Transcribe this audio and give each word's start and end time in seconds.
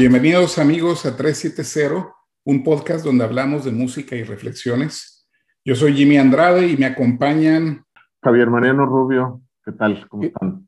Bienvenidos 0.00 0.56
amigos 0.56 1.04
a 1.04 1.14
370, 1.14 2.10
un 2.44 2.64
podcast 2.64 3.04
donde 3.04 3.22
hablamos 3.22 3.66
de 3.66 3.70
música 3.70 4.16
y 4.16 4.22
reflexiones. 4.22 5.28
Yo 5.62 5.76
soy 5.76 5.92
Jimmy 5.92 6.16
Andrade 6.16 6.68
y 6.68 6.78
me 6.78 6.86
acompañan 6.86 7.84
Javier 8.22 8.48
Mariano 8.48 8.86
Rubio. 8.86 9.42
¿Qué 9.62 9.72
tal? 9.72 10.08
¿Cómo 10.08 10.22
están? 10.22 10.66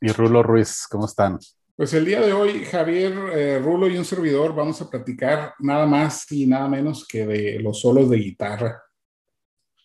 Y 0.00 0.08
Rulo 0.08 0.42
Ruiz, 0.42 0.86
¿cómo 0.90 1.04
están? 1.04 1.38
Pues 1.76 1.92
el 1.92 2.06
día 2.06 2.22
de 2.22 2.32
hoy, 2.32 2.64
Javier, 2.64 3.12
eh, 3.34 3.58
Rulo 3.58 3.88
y 3.88 3.98
un 3.98 4.06
servidor 4.06 4.54
vamos 4.54 4.80
a 4.80 4.88
platicar 4.88 5.52
nada 5.58 5.84
más 5.84 6.24
y 6.32 6.46
nada 6.46 6.66
menos 6.66 7.06
que 7.06 7.26
de 7.26 7.60
los 7.60 7.78
solos 7.78 8.08
de 8.08 8.16
guitarra. 8.16 8.82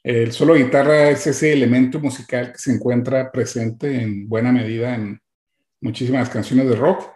El 0.02 0.32
solo 0.32 0.54
de 0.54 0.64
guitarra 0.64 1.10
es 1.10 1.28
ese 1.28 1.52
elemento 1.52 2.00
musical 2.00 2.54
que 2.54 2.58
se 2.58 2.72
encuentra 2.72 3.34
presente 3.34 4.02
en 4.02 4.30
buena 4.30 4.54
medida 4.54 4.96
en 4.96 5.20
muchísimas 5.82 6.30
canciones 6.30 6.70
de 6.70 6.78
rock 6.78 7.12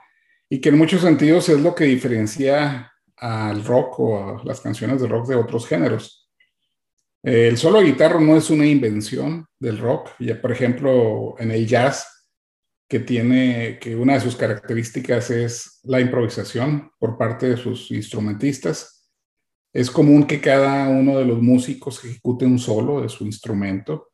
y 0.50 0.62
que 0.62 0.70
en 0.70 0.78
muchos 0.78 1.02
sentidos 1.02 1.50
es 1.50 1.60
lo 1.60 1.74
que 1.74 1.86
diferencia 1.86 2.92
al 3.18 3.64
rock 3.64 4.00
o 4.00 4.18
a 4.18 4.44
las 4.44 4.62
canciones 4.62 5.02
de 5.02 5.08
rock 5.08 5.28
de 5.28 5.36
otros 5.36 5.68
géneros. 5.68 6.30
El 7.24 7.58
solo 7.58 7.80
de 7.80 7.86
guitarra 7.86 8.20
no 8.20 8.38
es 8.38 8.50
una 8.50 8.68
invención 8.68 9.48
del 9.60 9.80
rock, 9.80 10.12
ya 10.20 10.40
por 10.40 10.52
ejemplo 10.52 11.36
en 11.40 11.52
el 11.52 11.66
jazz 11.66 12.16
que 12.88 13.00
tiene 13.00 13.80
que 13.80 13.96
una 13.96 14.14
de 14.14 14.22
sus 14.22 14.36
características 14.36 15.32
es 15.32 15.80
la 15.84 16.00
improvisación 16.00 16.92
por 17.00 17.18
parte 17.18 17.50
de 17.50 17.58
sus 17.58 17.90
instrumentistas. 17.90 19.10
Es 19.74 19.90
común 19.90 20.28
que 20.28 20.40
cada 20.40 20.88
uno 20.90 21.18
de 21.18 21.26
los 21.26 21.42
músicos 21.42 22.04
ejecute 22.06 22.46
un 22.46 22.60
solo 22.60 23.02
de 23.02 23.10
su 23.10 23.26
instrumento, 23.26 24.12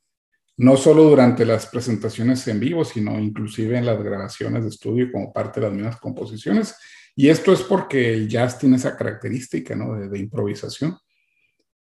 no 0.61 0.77
solo 0.77 1.05
durante 1.05 1.43
las 1.43 1.65
presentaciones 1.65 2.47
en 2.47 2.59
vivo, 2.59 2.85
sino 2.85 3.19
inclusive 3.19 3.79
en 3.79 3.85
las 3.87 4.01
grabaciones 4.01 4.61
de 4.61 4.69
estudio 4.69 5.11
como 5.11 5.33
parte 5.33 5.59
de 5.59 5.65
las 5.65 5.75
mismas 5.75 5.99
composiciones. 5.99 6.75
Y 7.15 7.29
esto 7.29 7.51
es 7.51 7.63
porque 7.63 8.13
el 8.13 8.29
jazz 8.29 8.59
tiene 8.59 8.75
esa 8.75 8.95
característica 8.95 9.75
¿no? 9.75 9.95
de, 9.95 10.19
improvisación. 10.19 10.95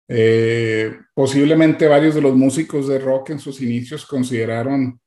Eh, 0.08 0.96
posiblemente 1.12 1.86
varios 1.88 2.14
de 2.14 2.22
los 2.22 2.34
músicos 2.34 2.88
de 2.88 2.98
rock 2.98 3.30
en 3.30 3.38
sus 3.38 3.60
inicios 3.60 4.06
consideraron 4.06 4.98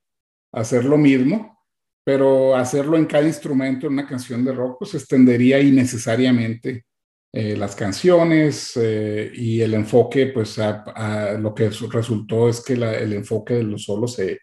hacer 0.52 0.85
lo 0.85 1.00
mismo, 1.00 1.66
pero 2.03 2.55
hacerlo 2.55 2.95
en 2.95 3.08
cada 3.08 3.25
instrumento 3.25 3.88
en 3.88 3.94
una 3.94 4.08
canción 4.08 4.45
de 4.45 4.53
rock, 4.53 4.78
pues 4.78 4.94
extendería 4.94 5.59
innecesariamente 5.59 6.85
eh, 7.33 7.56
las 7.58 7.75
canciones 7.75 8.78
eh, 8.78 9.31
y 9.33 9.61
el 9.61 9.73
enfoque, 9.73 10.28
pues 10.28 10.58
a, 10.59 11.34
lo 11.39 11.53
que 11.53 11.69
resultó 11.69 12.50
es 12.50 12.61
que 12.61 12.73
el 12.73 13.14
enfoque 13.14 13.56
de 13.56 13.64
los 13.64 13.84
solos 13.84 14.14
se, 14.14 14.39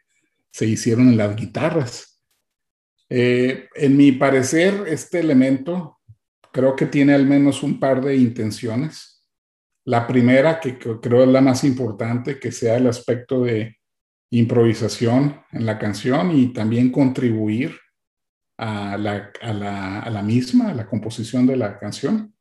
se 0.53 0.67
hicieron 0.67 1.09
en 1.09 1.17
las 1.17 1.35
guitarras. 1.35 2.21
Eh, 3.09 3.69
en 3.75 3.97
mi 3.97 4.13
parecer, 4.13 4.85
este 4.87 5.21
elemento 5.21 5.99
creo 6.53 6.77
que 6.77 6.87
tiene 6.87 7.15
al 7.15 7.27
menos 7.27 7.63
un 7.63 7.81
par 7.81 8.05
de 8.05 8.17
intenciones. 8.17 9.25
La 9.85 10.07
primera, 10.07 10.61
que 10.61 10.79
creo 10.79 11.25
es 11.25 11.29
la 11.29 11.41
más 11.41 11.65
importante, 11.65 12.39
que 12.39 12.53
sea 12.53 12.77
el 12.77 12.87
aspecto 12.87 13.45
de 13.45 13.77
improvisación 14.31 15.43
en 15.53 15.67
la 15.67 15.79
canción 15.79 16.37
y 16.37 16.53
también 16.53 16.91
contribuir 16.91 17.77
a 18.59 18.97
la, 18.97 19.33
a 19.43 19.53
la, 19.53 20.01
a 20.01 20.11
la 20.11 20.23
misma, 20.23 20.71
a 20.71 20.75
la 20.75 20.87
composición 20.87 21.47
de 21.47 21.57
la 21.57 21.79
canción. 21.79 22.34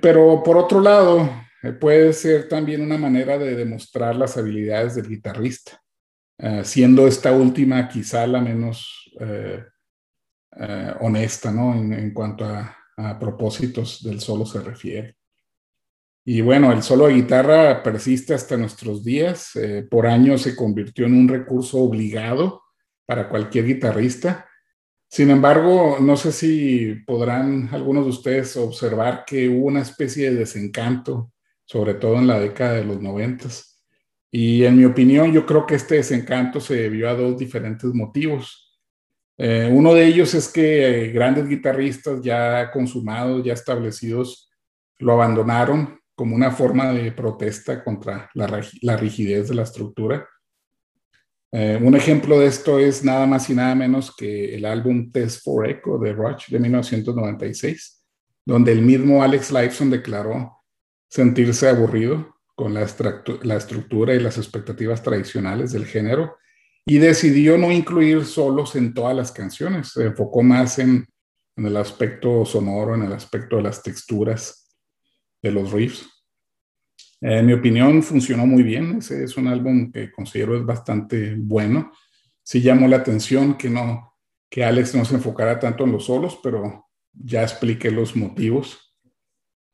Pero 0.00 0.42
por 0.42 0.56
otro 0.56 0.80
lado, 0.80 1.30
eh, 1.62 1.72
puede 1.72 2.12
ser 2.12 2.48
también 2.48 2.82
una 2.82 2.98
manera 2.98 3.38
de 3.38 3.54
demostrar 3.54 4.16
las 4.16 4.36
habilidades 4.36 4.96
del 4.96 5.08
guitarrista, 5.08 5.80
eh, 6.38 6.62
siendo 6.64 7.06
esta 7.06 7.32
última 7.32 7.88
quizá 7.88 8.26
la 8.26 8.40
menos 8.40 9.10
eh, 10.58 10.94
honesta, 11.00 11.50
¿no? 11.52 11.74
En, 11.74 12.14
cuanto 12.14 12.46
a, 12.46 12.74
propósitos 13.20 14.02
del 14.02 14.20
solo 14.20 14.46
se 14.46 14.60
refiere. 14.60 15.16
Y 16.28 16.40
bueno, 16.40 16.72
el 16.72 16.82
solo 16.82 17.06
de 17.06 17.14
guitarra 17.14 17.82
persiste 17.84 18.34
hasta 18.34 18.56
nuestros 18.56 19.04
días. 19.04 19.54
Eh, 19.54 19.86
por 19.88 20.08
años 20.08 20.42
se 20.42 20.56
convirtió 20.56 21.06
en 21.06 21.14
un 21.14 21.28
recurso 21.28 21.78
obligado 21.78 22.64
para 23.06 23.28
cualquier 23.28 23.66
guitarrista. 23.66 24.48
Sin 25.16 25.30
embargo, 25.30 25.96
no 25.98 26.14
sé 26.18 26.30
si 26.30 26.94
podrán 27.06 27.70
algunos 27.72 28.04
de 28.04 28.10
ustedes 28.10 28.54
observar 28.58 29.24
que 29.24 29.48
hubo 29.48 29.68
una 29.68 29.80
especie 29.80 30.28
de 30.28 30.40
desencanto, 30.40 31.32
sobre 31.64 31.94
todo 31.94 32.18
en 32.18 32.26
la 32.26 32.38
década 32.38 32.74
de 32.74 32.84
los 32.84 33.00
noventas. 33.00 33.82
Y 34.30 34.64
en 34.64 34.76
mi 34.76 34.84
opinión, 34.84 35.32
yo 35.32 35.46
creo 35.46 35.64
que 35.64 35.76
este 35.76 35.94
desencanto 35.94 36.60
se 36.60 36.74
debió 36.74 37.08
a 37.08 37.14
dos 37.14 37.38
diferentes 37.38 37.94
motivos. 37.94 38.78
Eh, 39.38 39.70
uno 39.72 39.94
de 39.94 40.04
ellos 40.04 40.34
es 40.34 40.52
que 40.52 41.06
eh, 41.06 41.12
grandes 41.12 41.48
guitarristas 41.48 42.20
ya 42.20 42.70
consumados, 42.70 43.42
ya 43.42 43.54
establecidos, 43.54 44.50
lo 44.98 45.14
abandonaron 45.14 45.98
como 46.14 46.36
una 46.36 46.50
forma 46.50 46.92
de 46.92 47.10
protesta 47.12 47.82
contra 47.82 48.28
la, 48.34 48.98
rigidez 48.98 49.48
de 49.48 49.54
la 49.54 49.62
estructura. 49.62 50.28
Eh, 51.58 51.80
un 51.80 51.94
ejemplo 51.94 52.38
de 52.38 52.48
esto 52.48 52.78
es 52.78 53.02
nada 53.02 53.26
más 53.26 53.48
y 53.48 53.54
nada 53.54 53.74
menos 53.74 54.14
que 54.14 54.54
el 54.54 54.66
álbum 54.66 55.10
Test 55.10 55.42
for 55.42 55.66
Echo 55.66 55.96
de 55.96 56.12
Rush 56.12 56.50
de 56.50 56.58
1996, 56.58 58.04
donde 58.44 58.72
el 58.72 58.82
mismo 58.82 59.22
Alex 59.22 59.50
Lifeson 59.50 59.88
declaró 59.88 60.62
sentirse 61.08 61.66
aburrido 61.66 62.36
con 62.54 62.74
la, 62.74 62.82
estructura 62.82 64.14
y 64.14 64.20
las 64.20 64.36
expectativas 64.36 65.02
tradicionales 65.02 65.72
del 65.72 65.86
género 65.86 66.36
y 66.84 66.98
decidió 66.98 67.56
no 67.56 67.72
incluir 67.72 68.26
solos 68.26 68.76
en 68.76 68.92
todas 68.92 69.16
las 69.16 69.32
canciones, 69.32 69.92
se 69.92 70.04
enfocó 70.04 70.42
más 70.42 70.78
en 70.78 71.06
el 71.56 71.76
aspecto 71.78 72.44
sonoro, 72.44 72.94
en 72.94 73.04
el 73.04 73.14
aspecto 73.14 73.56
de 73.56 73.62
las 73.62 73.82
texturas 73.82 74.76
de 75.42 75.52
los 75.52 75.72
riffs. 75.72 76.06
En 77.20 77.46
mi 77.46 77.52
opinión, 77.52 78.02
funcionó 78.02 78.46
muy 78.46 78.62
bien. 78.62 78.98
Ese 78.98 79.24
es 79.24 79.36
un 79.36 79.48
álbum 79.48 79.90
que 79.90 80.10
considero 80.12 80.56
es 80.56 80.64
bastante 80.64 81.34
bueno. 81.38 81.92
Sí 82.42 82.60
llamó 82.60 82.88
la 82.88 82.98
atención 82.98 83.56
que, 83.56 83.70
no, 83.70 84.14
que 84.50 84.64
Alex 84.64 84.94
no 84.94 85.04
se 85.04 85.14
enfocara 85.14 85.58
tanto 85.58 85.84
en 85.84 85.92
los 85.92 86.06
solos, 86.06 86.38
pero 86.42 86.86
ya 87.12 87.42
expliqué 87.42 87.90
los 87.90 88.14
motivos. 88.14 88.94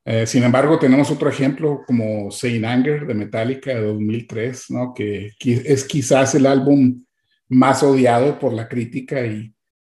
Eh, 0.05 0.27
sin 0.27 0.43
embargo, 0.43 0.79
tenemos 0.79 1.11
otro 1.11 1.29
ejemplo 1.29 1.83
como 1.87 2.31
Saint 2.31 2.65
Anger 2.65 3.07
de 3.07 3.15
Metallica 3.15 3.75
de 3.75 3.83
2003, 3.87 4.71
¿no? 4.71 4.95
que 4.95 5.33
es 5.41 5.85
quizás 5.85 6.35
el 6.35 6.47
álbum 6.47 7.05
más 7.49 7.83
odiado 7.83 8.39
por 8.39 8.53
la 8.53 8.69
crítica 8.69 9.25
y, 9.27 9.55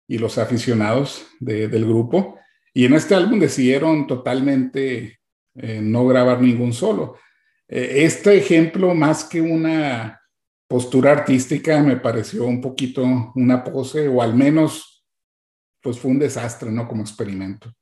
y 0.09 0.19
los 0.19 0.39
aficionados 0.39 1.27
de, 1.41 1.69
del 1.69 1.87
grupo. 1.87 2.39
Y 2.75 2.85
en 2.85 2.95
este 2.95 3.15
álbum 3.15 3.39
decidieron 3.39 4.07
totalmente 4.07 5.21
eh, 5.55 5.81
no 5.83 6.07
grabar 6.07 6.41
ningún 6.41 6.73
solo. 6.73 7.17
Eh, 7.75 8.05
este 8.05 8.37
ejemplo, 8.37 8.95
más 8.95 9.25
que 9.25 9.41
una 9.41 10.21
postura 10.69 11.13
artística, 11.13 11.83
me 11.83 11.97
pareció 11.97 12.45
un 12.45 12.61
poquito 12.61 13.03
una 13.35 13.65
pose, 13.65 14.09
o 14.09 14.21
al 14.21 14.35
menos, 14.35 15.07
pues 15.81 15.99
fue 15.99 16.11
un 16.11 16.19
desastre, 16.19 16.71
¿no? 16.71 16.87
Como 16.87 17.01
experimento. 17.01 17.73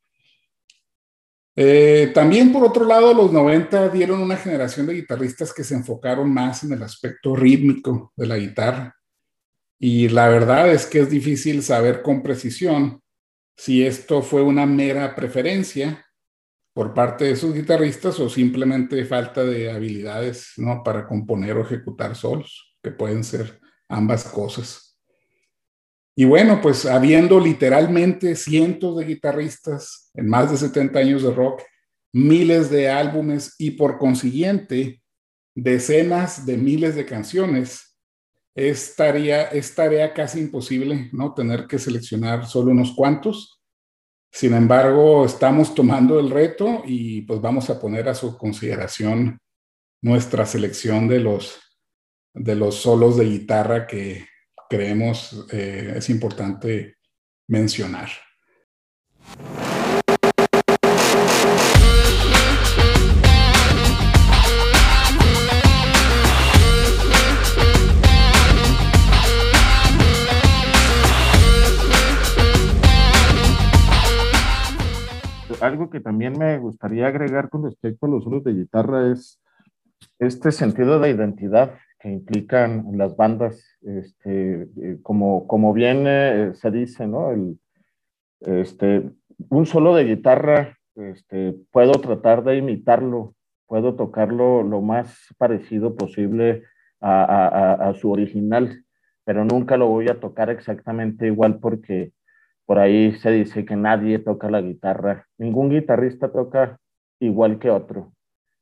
Eh, 1.56 2.12
también, 2.14 2.52
por 2.52 2.62
otro 2.62 2.84
lado, 2.84 3.12
los 3.12 3.32
90 3.32 3.88
dieron 3.88 4.20
una 4.20 4.36
generación 4.36 4.86
de 4.86 4.94
guitarristas 4.94 5.52
que 5.52 5.64
se 5.64 5.74
enfocaron 5.74 6.32
más 6.32 6.62
en 6.62 6.72
el 6.72 6.84
aspecto 6.84 7.34
rítmico 7.34 8.12
de 8.14 8.26
la 8.28 8.36
guitarra. 8.36 8.96
Y 9.76 10.08
la 10.08 10.28
verdad 10.28 10.72
es 10.72 10.86
que 10.86 11.00
es 11.00 11.10
difícil 11.10 11.64
saber 11.64 12.00
con 12.02 12.22
precisión 12.22 13.02
si 13.56 13.84
esto 13.84 14.22
fue 14.22 14.42
una 14.42 14.66
mera 14.66 15.16
preferencia 15.16 16.06
por 16.72 16.94
parte 16.94 17.24
de 17.24 17.36
sus 17.36 17.54
guitarristas 17.54 18.18
o 18.20 18.28
simplemente 18.28 19.04
falta 19.04 19.44
de 19.44 19.70
habilidades 19.70 20.52
¿no? 20.56 20.82
para 20.82 21.06
componer 21.06 21.56
o 21.56 21.62
ejecutar 21.62 22.14
solos, 22.14 22.76
que 22.82 22.90
pueden 22.90 23.24
ser 23.24 23.60
ambas 23.88 24.24
cosas. 24.24 24.98
Y 26.16 26.24
bueno, 26.24 26.60
pues 26.60 26.86
habiendo 26.86 27.40
literalmente 27.40 28.36
cientos 28.36 28.98
de 28.98 29.06
guitarristas 29.06 30.10
en 30.14 30.28
más 30.28 30.50
de 30.50 30.56
70 30.56 30.98
años 30.98 31.22
de 31.22 31.32
rock, 31.32 31.62
miles 32.12 32.70
de 32.70 32.88
álbumes 32.88 33.54
y 33.58 33.72
por 33.72 33.98
consiguiente 33.98 35.02
decenas 35.54 36.46
de 36.46 36.56
miles 36.56 36.94
de 36.94 37.06
canciones, 37.06 37.96
es 38.54 38.94
tarea, 38.96 39.44
es 39.44 39.74
tarea 39.74 40.12
casi 40.12 40.40
imposible, 40.40 41.08
¿no? 41.12 41.32
Tener 41.34 41.66
que 41.66 41.78
seleccionar 41.78 42.46
solo 42.46 42.72
unos 42.72 42.92
cuantos 42.92 43.59
sin 44.32 44.54
embargo, 44.54 45.24
estamos 45.24 45.74
tomando 45.74 46.20
el 46.20 46.30
reto 46.30 46.82
y 46.86 47.22
pues 47.22 47.40
vamos 47.40 47.68
a 47.68 47.80
poner 47.80 48.08
a 48.08 48.14
su 48.14 48.38
consideración 48.38 49.38
nuestra 50.02 50.46
selección 50.46 51.08
de 51.08 51.20
los, 51.20 51.60
de 52.32 52.54
los 52.54 52.76
solos 52.76 53.16
de 53.16 53.24
guitarra 53.24 53.86
que 53.86 54.26
creemos 54.68 55.46
eh, 55.50 55.94
es 55.96 56.08
importante 56.10 56.96
mencionar. 57.48 58.08
Algo 75.70 75.88
que 75.88 76.00
también 76.00 76.38
me 76.38 76.58
gustaría 76.58 77.06
agregar 77.06 77.48
con 77.48 77.64
respecto 77.64 78.06
a 78.06 78.08
los 78.08 78.24
solos 78.24 78.44
de 78.44 78.52
guitarra 78.52 79.12
es 79.12 79.40
este 80.18 80.50
sentido 80.52 80.98
de 80.98 81.10
identidad 81.10 81.74
que 81.98 82.10
implican 82.10 82.86
las 82.94 83.14
bandas, 83.16 83.62
este, 83.82 84.62
eh, 84.62 84.98
como, 85.02 85.46
como 85.46 85.72
bien 85.72 86.04
eh, 86.06 86.52
se 86.54 86.70
dice, 86.70 87.06
¿no? 87.06 87.30
El, 87.30 87.58
este, 88.40 89.10
un 89.50 89.66
solo 89.66 89.94
de 89.94 90.04
guitarra, 90.04 90.78
este, 90.96 91.54
puedo 91.70 91.92
tratar 91.92 92.42
de 92.42 92.56
imitarlo, 92.56 93.34
puedo 93.66 93.94
tocarlo 93.94 94.62
lo 94.62 94.80
más 94.80 95.14
parecido 95.36 95.94
posible 95.94 96.64
a, 97.00 97.24
a, 97.24 97.90
a 97.90 97.94
su 97.94 98.10
original, 98.10 98.84
pero 99.24 99.44
nunca 99.44 99.76
lo 99.76 99.88
voy 99.88 100.08
a 100.08 100.18
tocar 100.18 100.50
exactamente 100.50 101.26
igual 101.26 101.58
porque 101.60 102.12
por 102.70 102.78
ahí 102.78 103.16
se 103.16 103.32
dice 103.32 103.64
que 103.64 103.74
nadie 103.74 104.20
toca 104.20 104.48
la 104.48 104.60
guitarra, 104.60 105.26
ningún 105.38 105.70
guitarrista 105.70 106.30
toca 106.30 106.78
igual 107.18 107.58
que 107.58 107.68
otro. 107.68 108.12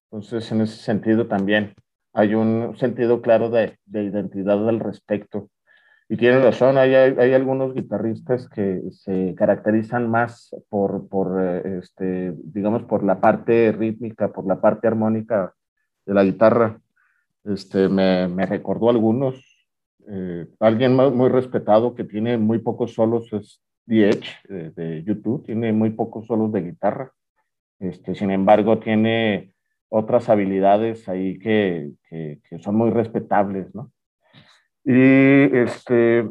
Entonces, 0.04 0.50
en 0.50 0.62
ese 0.62 0.78
sentido 0.82 1.26
también 1.26 1.74
hay 2.14 2.34
un 2.34 2.74
sentido 2.78 3.20
claro 3.20 3.50
de, 3.50 3.76
de 3.84 4.04
identidad 4.04 4.66
al 4.66 4.80
respecto. 4.80 5.50
Y 6.08 6.16
tiene 6.16 6.38
razón, 6.38 6.78
hay, 6.78 6.94
hay, 6.94 7.34
algunos 7.34 7.74
guitarristas 7.74 8.48
que 8.48 8.80
se 8.92 9.34
caracterizan 9.36 10.10
más 10.10 10.56
por, 10.70 11.06
por 11.10 11.42
eh, 11.42 11.80
este, 11.82 12.32
digamos, 12.44 12.84
por 12.84 13.04
la 13.04 13.20
parte 13.20 13.72
rítmica, 13.72 14.32
por 14.32 14.46
la 14.46 14.58
parte 14.58 14.88
armónica 14.88 15.52
de 16.06 16.14
la 16.14 16.24
guitarra. 16.24 16.80
Este, 17.44 17.90
me, 17.90 18.26
me 18.26 18.46
recordó 18.46 18.88
algunos. 18.88 19.68
Eh, 20.08 20.46
alguien 20.60 20.96
muy 20.96 21.28
respetado 21.28 21.94
que 21.94 22.04
tiene 22.04 22.38
muy 22.38 22.60
pocos 22.60 22.94
solos 22.94 23.30
es 23.34 23.60
The 23.88 24.08
Edge 24.10 24.28
de, 24.48 24.70
de 24.70 25.02
YouTube, 25.02 25.44
tiene 25.46 25.72
muy 25.72 25.90
pocos 25.90 26.26
solos 26.26 26.52
de 26.52 26.62
guitarra. 26.62 27.12
Este, 27.80 28.14
sin 28.14 28.30
embargo, 28.30 28.78
tiene 28.78 29.54
otras 29.88 30.28
habilidades 30.28 31.08
ahí 31.08 31.38
que, 31.38 31.92
que, 32.08 32.40
son 32.60 32.76
muy 32.76 32.90
respetables, 32.90 33.74
¿no? 33.74 33.92
Y, 34.84 35.56
este, 35.56 36.28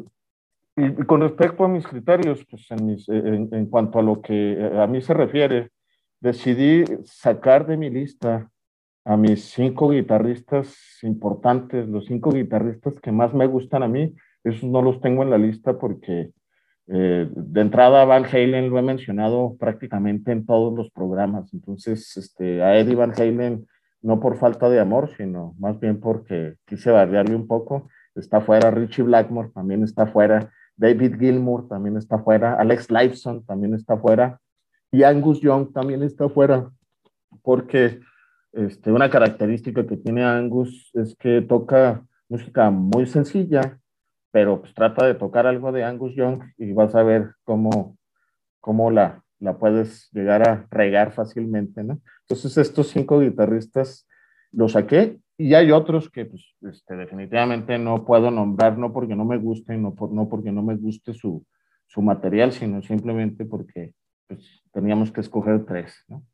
y 0.76 0.92
con 1.04 1.20
respecto 1.20 1.64
a 1.64 1.68
mis 1.68 1.86
criterios, 1.86 2.44
pues 2.48 2.70
en, 2.70 3.48
en, 3.52 3.66
cuanto 3.66 3.98
a 3.98 4.02
lo 4.02 4.20
que 4.20 4.70
a 4.78 4.86
mí 4.86 5.00
se 5.00 5.14
refiere, 5.14 5.70
decidí 6.20 6.84
sacar 7.04 7.66
de 7.66 7.76
mi 7.76 7.90
lista 7.90 8.50
a 9.04 9.16
mis 9.16 9.44
cinco 9.50 9.90
guitarristas 9.90 10.76
importantes, 11.02 11.88
los 11.88 12.06
cinco 12.06 12.30
guitarristas 12.30 12.94
que 13.00 13.10
más 13.10 13.32
me 13.32 13.46
gustan 13.46 13.82
a 13.82 13.88
mí, 13.88 14.14
esos 14.44 14.64
no 14.64 14.82
los 14.82 15.00
tengo 15.00 15.22
en 15.22 15.30
la 15.30 15.38
lista 15.38 15.78
porque 15.78 16.32
eh, 16.90 17.28
de 17.30 17.60
entrada, 17.60 18.06
Van 18.06 18.24
Halen 18.24 18.70
lo 18.70 18.78
he 18.78 18.82
mencionado 18.82 19.56
prácticamente 19.58 20.32
en 20.32 20.46
todos 20.46 20.74
los 20.74 20.90
programas. 20.90 21.52
Entonces, 21.52 22.16
este, 22.16 22.62
a 22.62 22.78
Eddie 22.78 22.94
Van 22.94 23.12
Halen, 23.12 23.66
no 24.00 24.20
por 24.20 24.38
falta 24.38 24.70
de 24.70 24.80
amor, 24.80 25.10
sino 25.16 25.54
más 25.58 25.78
bien 25.78 26.00
porque 26.00 26.56
quise 26.66 26.90
variarle 26.90 27.34
un 27.34 27.46
poco. 27.46 27.88
Está 28.14 28.40
fuera 28.40 28.70
Richie 28.70 29.04
Blackmore, 29.04 29.50
también 29.54 29.82
está 29.84 30.06
fuera. 30.06 30.50
David 30.76 31.16
Gilmour 31.18 31.68
también 31.68 31.96
está 31.96 32.20
fuera. 32.20 32.54
Alex 32.54 32.90
Lifeson 32.90 33.44
también 33.44 33.74
está 33.74 33.98
fuera. 33.98 34.40
Y 34.90 35.02
Angus 35.02 35.40
Young 35.40 35.72
también 35.72 36.02
está 36.02 36.28
fuera. 36.28 36.70
Porque 37.42 38.00
este, 38.52 38.90
una 38.90 39.10
característica 39.10 39.86
que 39.86 39.96
tiene 39.98 40.24
Angus 40.24 40.90
es 40.94 41.14
que 41.16 41.42
toca 41.42 42.02
música 42.28 42.70
muy 42.70 43.06
sencilla, 43.06 43.78
pero 44.30 44.60
pues 44.60 44.74
trata 44.74 45.06
de 45.06 45.14
tocar 45.14 45.46
algo 45.46 45.72
de 45.72 45.84
Angus 45.84 46.14
Young 46.14 46.42
y 46.56 46.72
vas 46.72 46.94
a 46.94 47.02
ver 47.02 47.34
cómo, 47.44 47.96
cómo 48.60 48.90
la, 48.90 49.22
la 49.40 49.58
puedes 49.58 50.10
llegar 50.12 50.48
a 50.48 50.66
regar 50.70 51.12
fácilmente, 51.12 51.82
¿no? 51.82 52.00
Entonces 52.22 52.56
estos 52.58 52.88
cinco 52.88 53.20
guitarristas 53.20 54.06
los 54.52 54.72
saqué 54.72 55.18
y 55.36 55.54
hay 55.54 55.70
otros 55.70 56.10
que 56.10 56.26
pues, 56.26 56.54
este, 56.62 56.96
definitivamente 56.96 57.78
no 57.78 58.04
puedo 58.04 58.30
nombrar, 58.30 58.76
no 58.76 58.92
porque 58.92 59.14
no 59.14 59.24
me 59.24 59.38
gusten, 59.38 59.82
no, 59.82 59.94
por, 59.94 60.12
no 60.12 60.28
porque 60.28 60.50
no 60.50 60.62
me 60.62 60.76
guste 60.76 61.14
su, 61.14 61.44
su 61.86 62.02
material, 62.02 62.52
sino 62.52 62.82
simplemente 62.82 63.44
porque 63.44 63.94
pues, 64.26 64.62
teníamos 64.72 65.12
que 65.12 65.20
escoger 65.20 65.64
tres, 65.64 66.04
¿no? 66.08 66.24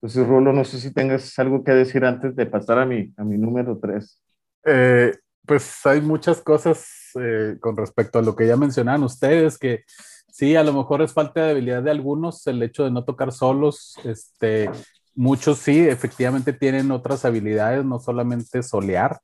Entonces, 0.00 0.28
Rulo, 0.28 0.52
no 0.52 0.62
sé 0.62 0.78
si 0.78 0.94
tengas 0.94 1.36
algo 1.40 1.64
que 1.64 1.72
decir 1.72 2.04
antes 2.04 2.36
de 2.36 2.46
pasar 2.46 2.78
a 2.78 2.86
mi, 2.86 3.12
a 3.16 3.24
mi 3.24 3.36
número 3.36 3.78
tres. 3.78 4.22
Eh, 4.64 5.12
pues 5.44 5.84
hay 5.86 6.00
muchas 6.00 6.40
cosas 6.40 6.97
eh, 7.20 7.56
con 7.60 7.76
respecto 7.76 8.18
a 8.18 8.22
lo 8.22 8.34
que 8.36 8.46
ya 8.46 8.56
mencionaban 8.56 9.02
ustedes, 9.02 9.58
que 9.58 9.84
sí, 10.30 10.56
a 10.56 10.64
lo 10.64 10.72
mejor 10.72 11.02
es 11.02 11.12
falta 11.12 11.44
de 11.44 11.50
habilidad 11.50 11.82
de 11.82 11.90
algunos 11.90 12.46
el 12.46 12.62
hecho 12.62 12.84
de 12.84 12.90
no 12.90 13.04
tocar 13.04 13.32
solos, 13.32 13.94
este, 14.04 14.70
muchos 15.14 15.58
sí, 15.58 15.80
efectivamente 15.80 16.52
tienen 16.52 16.90
otras 16.92 17.24
habilidades, 17.24 17.84
no 17.84 17.98
solamente 17.98 18.62
solear. 18.62 19.18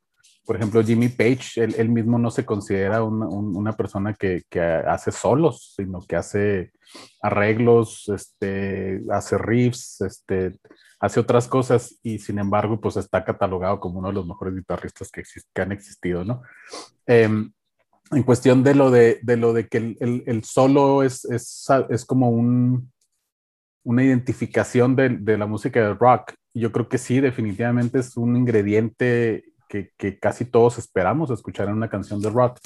Por 0.45 0.57
ejemplo, 0.57 0.83
Jimmy 0.83 1.09
Page, 1.09 1.65
él, 1.65 1.89
mismo 1.89 2.19
no 2.19 2.31
se 2.31 2.45
considera 2.45 3.03
una, 3.03 3.27
una 3.29 3.73
persona 3.73 4.13
que, 4.13 4.43
que, 4.51 4.61
hace 4.61 5.11
solos, 5.11 5.73
sino 5.77 6.01
que 6.01 6.17
hace 6.17 6.73
arreglos, 7.23 8.11
este, 8.15 9.01
hace 9.11 9.39
riffs, 9.39 10.03
este, 10.03 10.59
hace 11.01 11.21
otras 11.21 11.49
cosas 11.49 11.99
y 12.03 12.19
sin 12.19 12.39
embargo, 12.39 12.81
pues 12.81 12.97
está 12.97 13.25
catalogado 13.25 13.79
como 13.81 14.01
uno 14.01 14.09
de 14.09 14.15
los 14.15 14.27
mejores 14.27 14.55
guitarristas 14.55 15.11
que, 15.11 15.23
que 15.55 15.63
han 15.63 15.73
existido, 15.73 16.25
¿no? 16.25 16.43
Eh, 17.07 17.29
en 18.11 18.23
cuestión 18.23 18.63
de 18.63 18.75
lo 18.75 18.91
de, 18.91 19.19
de 19.23 19.37
lo 19.37 19.53
de 19.53 19.69
que 19.69 19.97
el, 19.99 20.45
solo 20.45 21.03
es, 21.03 21.25
es, 21.25 21.67
es, 21.89 22.05
como 22.05 22.31
un, 22.31 22.93
una 23.83 24.05
identificación 24.05 24.95
de, 24.95 25.11
de, 25.11 25.39
la 25.39 25.47
música 25.47 25.81
del 25.81 25.99
rock. 25.99 26.35
Yo 26.53 26.71
creo 26.71 26.89
que 26.89 26.99
sí, 26.99 27.21
definitivamente 27.21 27.99
es 27.99 28.17
un 28.17 28.37
ingrediente 28.37 29.45
que, 29.69 30.19
casi 30.19 30.45
todos 30.45 30.79
esperamos 30.79 31.31
escuchar 31.31 31.69
en 31.69 31.75
una 31.75 31.89
canción 31.89 32.21
de 32.21 32.31
rock. 32.31 32.59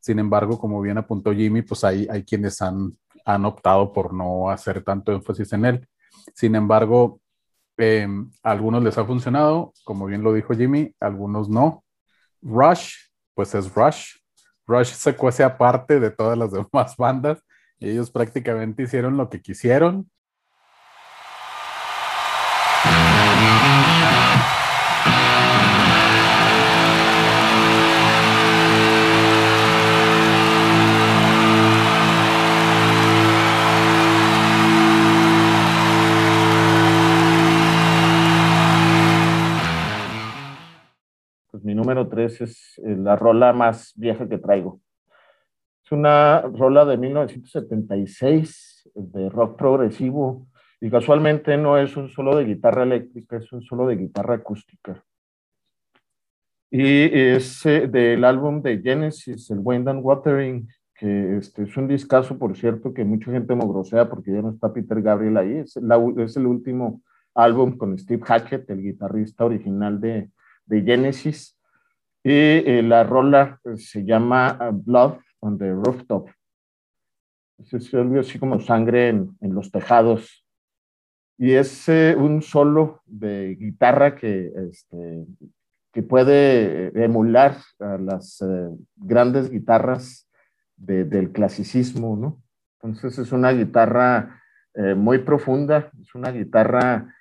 Sin 0.00 0.18
embargo, 0.18 0.58
como 0.58 0.80
bien 0.80 0.98
apuntó 0.98 1.32
Jimmy, 1.32 1.62
pues 1.62 1.84
hay, 1.84 2.06
hay 2.10 2.24
quienes 2.24 2.60
han, 2.62 2.96
han 3.24 3.44
optado 3.44 3.92
por 3.92 4.12
no 4.12 4.50
hacer 4.50 4.82
tanto 4.82 5.12
énfasis 5.12 5.52
en 5.52 5.64
él. 5.64 5.88
Sin 6.34 6.54
embargo, 6.54 7.20
eh, 7.76 8.06
a 8.42 8.50
algunos 8.50 8.82
les 8.82 8.96
ha 8.98 9.04
funcionado, 9.04 9.72
como 9.84 10.06
bien 10.06 10.22
lo 10.22 10.32
dijo 10.32 10.54
Jimmy, 10.54 10.94
a 11.00 11.06
algunos 11.06 11.48
no. 11.48 11.84
Rush, 12.42 12.94
pues 13.34 13.54
es 13.54 13.74
Rush, 13.74 14.16
Rush 14.66 14.92
se 14.92 15.16
cuece 15.16 15.42
aparte 15.42 16.00
de 16.00 16.10
todas 16.10 16.38
las 16.38 16.52
demás 16.72 16.96
bandas. 16.96 17.42
Y 17.78 17.90
ellos 17.90 18.10
prácticamente 18.10 18.84
hicieron 18.84 19.16
lo 19.16 19.28
que 19.28 19.40
quisieron 19.42 20.10
3 42.08 42.40
es 42.40 42.80
eh, 42.84 42.96
la 42.96 43.16
rola 43.16 43.52
más 43.52 43.92
vieja 43.96 44.28
que 44.28 44.38
traigo. 44.38 44.80
Es 45.84 45.92
una 45.92 46.40
rola 46.42 46.84
de 46.84 46.96
1976 46.96 48.90
de 48.94 49.28
rock 49.28 49.58
progresivo 49.58 50.46
y 50.80 50.90
casualmente 50.90 51.56
no 51.56 51.78
es 51.78 51.96
un 51.96 52.08
solo 52.08 52.36
de 52.36 52.44
guitarra 52.44 52.82
eléctrica, 52.82 53.36
es 53.36 53.52
un 53.52 53.62
solo 53.62 53.86
de 53.86 53.96
guitarra 53.96 54.34
acústica. 54.36 55.02
Y 56.70 57.04
es 57.14 57.64
eh, 57.66 57.86
del 57.86 58.24
álbum 58.24 58.60
de 58.60 58.80
Genesis, 58.82 59.50
el 59.50 59.60
Wind 59.62 59.88
and 59.88 60.00
Watering, 60.02 60.68
que 60.94 61.36
este, 61.36 61.64
es 61.64 61.76
un 61.76 61.86
discazo, 61.88 62.38
por 62.38 62.56
cierto, 62.56 62.92
que 62.92 63.04
mucha 63.04 63.30
gente 63.30 63.54
me 63.54 63.66
grosea 63.66 64.08
porque 64.08 64.32
ya 64.32 64.42
no 64.42 64.50
está 64.50 64.72
Peter 64.72 65.00
Gabriel 65.00 65.36
ahí. 65.36 65.58
Es, 65.58 65.76
es 65.76 66.36
el 66.36 66.46
último 66.46 67.02
álbum 67.34 67.76
con 67.76 67.98
Steve 67.98 68.22
Hackett, 68.24 68.68
el 68.70 68.82
guitarrista 68.82 69.44
original 69.44 70.00
de, 70.00 70.30
de 70.66 70.82
Genesis. 70.82 71.53
Y 72.26 72.30
eh, 72.30 72.82
la 72.82 73.04
rola 73.04 73.60
eh, 73.64 73.76
se 73.76 74.02
llama 74.02 74.58
uh, 74.58 74.72
Blood 74.72 75.18
on 75.40 75.58
the 75.58 75.70
Rooftop. 75.70 76.30
Es 77.58 77.92
algo 77.92 78.18
así 78.18 78.38
como 78.38 78.58
sangre 78.60 79.10
en, 79.10 79.36
en 79.42 79.54
los 79.54 79.70
tejados. 79.70 80.42
Y 81.36 81.52
es 81.52 81.86
eh, 81.90 82.16
un 82.16 82.40
solo 82.40 83.02
de 83.04 83.56
guitarra 83.60 84.16
que, 84.16 84.50
este, 84.70 85.26
que 85.92 86.02
puede 86.02 86.98
emular 87.04 87.58
a 87.78 87.98
las 87.98 88.42
grandes 88.96 89.50
guitarras 89.50 90.26
de, 90.76 91.04
del 91.04 91.30
clasicismo, 91.30 92.16
¿no? 92.16 92.42
Entonces 92.82 93.18
es 93.18 93.32
una 93.32 93.52
guitarra 93.52 94.40
muy 94.96 95.18
profunda, 95.18 95.90
es 96.00 96.14
una 96.14 96.32
guitarra 96.32 97.14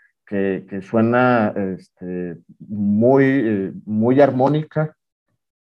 que, 0.67 0.81
suena 0.81 1.53
este, 1.55 2.39
muy, 2.59 3.23
eh, 3.23 3.73
muy 3.85 4.19
armónica, 4.19 4.95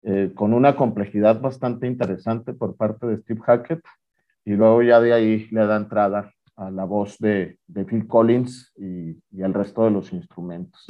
eh, 0.04 0.32
con 0.36 0.54
una 0.54 0.76
complejidad 0.76 1.42
bastante 1.42 1.88
interesante 1.88 2.54
por 2.54 2.76
parte 2.76 3.08
de 3.08 3.18
Steve 3.18 3.42
Hackett, 3.42 3.84
y 4.46 4.52
luego 4.52 4.84
ya 4.84 5.00
de 5.00 5.14
ahí 5.14 5.48
le 5.50 5.66
da 5.66 5.78
entrada 5.78 6.32
la 6.58 6.84
voz 6.84 7.18
de, 7.18 7.58
Phil 7.88 8.06
Collins 8.06 8.72
y, 8.78 9.18
y 9.32 9.42
al 9.42 9.54
resto 9.54 9.84
de 9.84 9.92
los 9.92 10.14
instrumentos. 10.14 10.86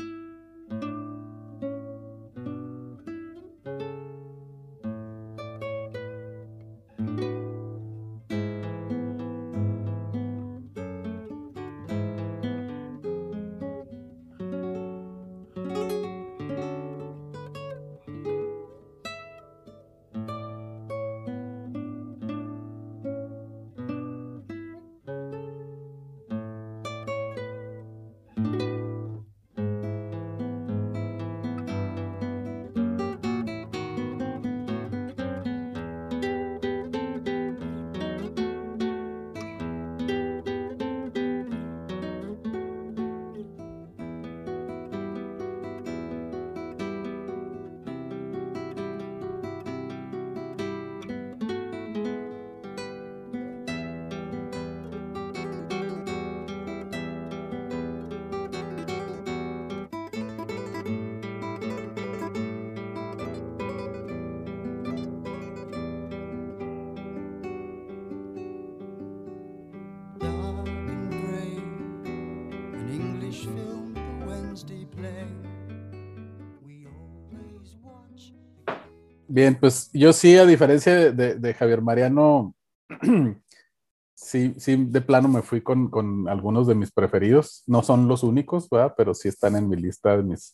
Bien, 79.33 79.57
pues 79.57 79.89
yo 79.93 80.11
sí, 80.11 80.35
a 80.35 80.45
diferencia 80.45 81.09
de, 81.13 81.53
Javier 81.53 81.81
Mariano, 81.81 82.53
sí, 84.13 84.53
sí, 84.57 84.85
de 84.89 84.99
plano 84.99 85.29
me 85.29 85.41
fui 85.41 85.61
con, 85.61 86.27
algunos 86.27 86.67
de 86.67 86.75
mis 86.75 86.91
preferidos. 86.91 87.63
No 87.65 87.81
son 87.81 88.09
los 88.09 88.23
únicos, 88.23 88.69
¿verdad? 88.69 88.93
Pero 88.97 89.13
sí 89.13 89.29
están 89.29 89.55
en 89.55 89.69
mi 89.69 89.77
lista 89.77 90.17
de 90.17 90.23
mis 90.23 90.53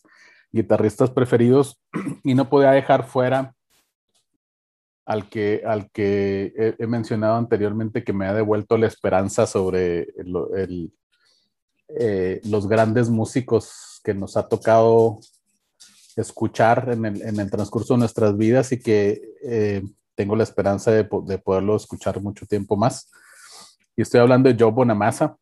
guitarristas 0.51 1.10
preferidos 1.10 1.81
y 2.24 2.36
no 2.36 2.50
podía 2.50 2.69
dejar 2.69 3.07
fuera 3.07 3.55
al 5.07 5.27
que, 5.27 5.63
al 5.65 5.89
que 5.89 6.75
he, 6.77 6.86
mencionado 6.86 7.36
anteriormente 7.38 8.03
que 8.03 8.13
me 8.13 8.27
ha 8.27 8.34
devuelto 8.36 8.77
la 8.77 8.86
esperanza 8.86 9.48
sobre 9.48 10.07
eh, 11.98 12.41
los 12.43 12.67
grandes 12.67 13.10
músicos 13.10 14.01
que 14.03 14.13
nos 14.13 14.38
ha 14.38 14.48
tocado 14.48 15.19
escuchar 16.17 16.89
en 16.91 17.05
el, 17.05 17.51
transcurso 17.51 17.93
de 17.93 18.00
nuestras 18.00 18.36
vidas 18.36 18.71
y 18.71 18.79
que 18.79 19.21
eh, 19.43 19.83
tengo 20.15 20.36
la 20.36 20.43
esperanza 20.43 20.91
de, 20.91 21.03
poderlo 21.05 21.75
escuchar 21.75 22.19
mucho 22.21 22.45
tiempo 22.45 22.75
más. 22.75 23.09
Y 23.95 24.01
estoy 24.01 24.19
hablando 24.19 24.51
de 24.51 24.55
Joe 24.59 24.71
Bonamassa, 24.71 25.38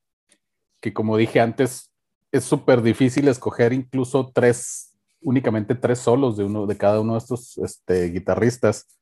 que 0.81 0.93
como 0.93 1.17
dije 1.17 1.39
antes, 1.39 1.91
es 2.31 2.43
súper 2.43 2.81
difícil 2.81 3.27
escoger 3.29 3.71
incluso 3.71 4.31
tres, 4.33 4.93
únicamente 5.21 5.75
tres 5.75 5.99
solos 5.99 6.35
de, 6.35 6.43
uno, 6.43 6.65
de 6.65 6.77
cada 6.77 6.99
uno 6.99 7.13
de 7.13 7.19
estos 7.19 7.57
este, 7.57 8.09
guitarristas. 8.09 8.99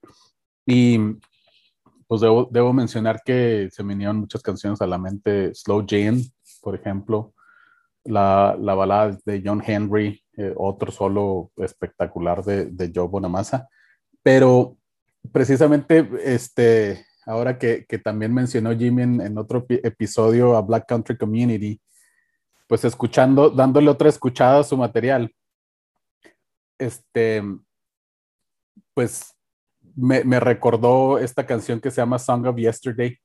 Y 0.66 1.00
pues 2.08 2.22
debo, 2.22 2.48
debo, 2.52 2.72
mencionar 2.72 3.22
que 3.26 3.70
se 3.72 3.84
me 3.84 3.96
vinieron 3.96 4.18
muchas 4.18 4.44
canciones 4.44 4.80
a 4.82 4.88
la 4.88 5.00
mente, 5.00 5.54
Slow 5.56 5.86
Jane, 5.88 6.24
por 6.62 6.76
ejemplo, 6.76 7.34
la, 8.04 8.56
la 8.60 8.76
balada 8.76 9.18
de 9.26 9.42
John 9.44 9.64
Henry, 9.66 10.23
eh, 10.38 10.54
otro 10.58 10.92
solo 10.92 11.52
espectacular 11.58 12.44
de, 12.44 12.66
de 12.66 12.92
Joe 12.94 13.08
Bonamassa. 13.08 13.70
Pero 14.24 14.78
precisamente, 15.32 16.10
este, 16.24 17.06
ahora 17.26 17.58
que, 17.58 17.86
que 17.86 18.00
también 18.00 18.34
mencionó 18.34 18.76
Jimmy 18.76 19.04
en, 19.04 19.38
otro 19.38 19.66
episodio 19.70 20.56
a 20.56 20.62
Black 20.62 20.88
Country 20.88 21.18
Community, 21.18 21.80
pues 22.68 22.84
escuchando, 22.86 23.50
dándole 23.50 23.90
otra 23.90 24.10
escuchada 24.10 24.60
a 24.60 24.64
su 24.64 24.78
material, 24.78 25.34
este, 26.78 27.44
pues 28.94 29.36
me, 29.96 30.24
me 30.24 30.40
recordó 30.40 31.20
esta 31.20 31.46
canción 31.46 31.80
que 31.80 31.92
se 31.92 32.02
llama 32.02 32.20
Song 32.20 32.46
of 32.46 32.58
Yesterday, 32.58 33.18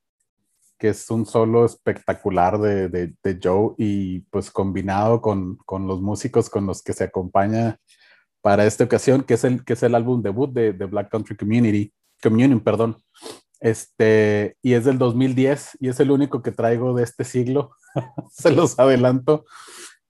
que 0.79 0.91
es 0.91 1.11
un 1.11 1.27
solo 1.27 1.65
espectacular 1.65 2.59
de, 2.59 2.89
de, 2.89 3.39
Joe 3.43 3.75
y 3.77 4.21
pues 4.31 4.51
combinado 4.51 5.21
con, 5.21 5.57
con, 5.67 5.87
los 5.87 6.01
músicos 6.01 6.49
con 6.49 6.67
los 6.67 6.83
que 6.83 6.93
se 6.93 7.05
acompaña 7.05 7.79
para 8.41 8.65
esta 8.65 8.85
ocasión, 8.85 9.23
que 9.23 9.35
es 9.35 9.45
el, 9.45 9.65
que 9.65 9.73
es 9.73 9.83
el 9.83 9.95
álbum 9.95 10.23
debut 10.23 10.53
de, 10.53 10.73
de 10.73 10.87
Black 10.87 11.11
Country 11.11 11.37
Community, 11.37 11.93
Communion, 12.23 12.61
perdón. 12.61 12.97
Este, 13.61 14.57
y 14.63 14.75
es 14.75 14.85
del 14.85 14.99
2010 14.99 15.79
y 15.81 15.89
es 15.89 15.99
el 15.99 16.13
único 16.13 16.43
que 16.43 16.53
traigo 16.53 16.95
de 16.95 17.03
este 17.03 17.25
siglo, 17.25 17.73
se 18.31 18.53
los 18.53 18.79
adelanto. 18.79 19.45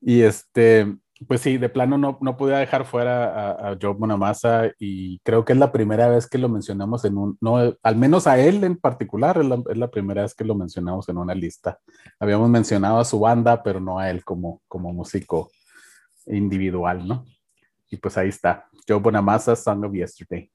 Y 0.01 0.23
este, 0.23 0.95
pues 1.27 1.41
sí, 1.41 1.59
de 1.59 1.69
plano 1.69 1.99
no, 1.99 2.19
no 2.21 2.37
podía 2.37 2.59
dejar 2.59 2.85
fuera 2.85 3.27
a, 3.27 3.71
a, 3.71 3.79
Joe 3.81 3.95
Bonamassa 3.95 4.71
y 4.79 5.19
creo 5.21 5.45
que 5.45 5.53
es 5.53 5.59
la 5.59 5.73
primera 5.73 6.09
vez 6.09 6.29
que 6.29 6.39
lo 6.39 6.49
mencionamos 6.49 7.05
en 7.05 7.19
un, 7.19 7.39
no, 7.41 7.57
al 7.83 7.97
menos 7.97 8.27
a 8.27 8.39
él 8.39 8.63
en 8.63 8.77
particular, 8.77 9.39
es 9.39 9.47
la, 9.47 9.63
es 9.69 9.77
la, 9.77 9.91
primera 9.91 10.23
vez 10.23 10.35
que 10.35 10.45
lo 10.45 10.55
mencionamos 10.55 11.09
en 11.09 11.19
una 11.19 11.35
lista. 11.35 11.79
Habíamos 12.21 12.49
mencionado 12.49 12.99
a 12.99 13.05
su 13.05 13.19
banda, 13.19 13.63
pero 13.63 13.81
no 13.81 13.99
a 13.99 14.11
él 14.11 14.25
como, 14.25 14.63
como 14.69 14.93
músico 14.93 15.51
individual, 16.27 17.07
¿no? 17.07 17.25
Y 17.91 17.97
pues 17.97 18.17
ahí 18.19 18.29
está, 18.29 18.67
Joe 18.87 19.01
Bonamassa, 19.01 19.57
Song 19.57 19.85
of 19.85 19.93
Yesterday. 19.93 20.51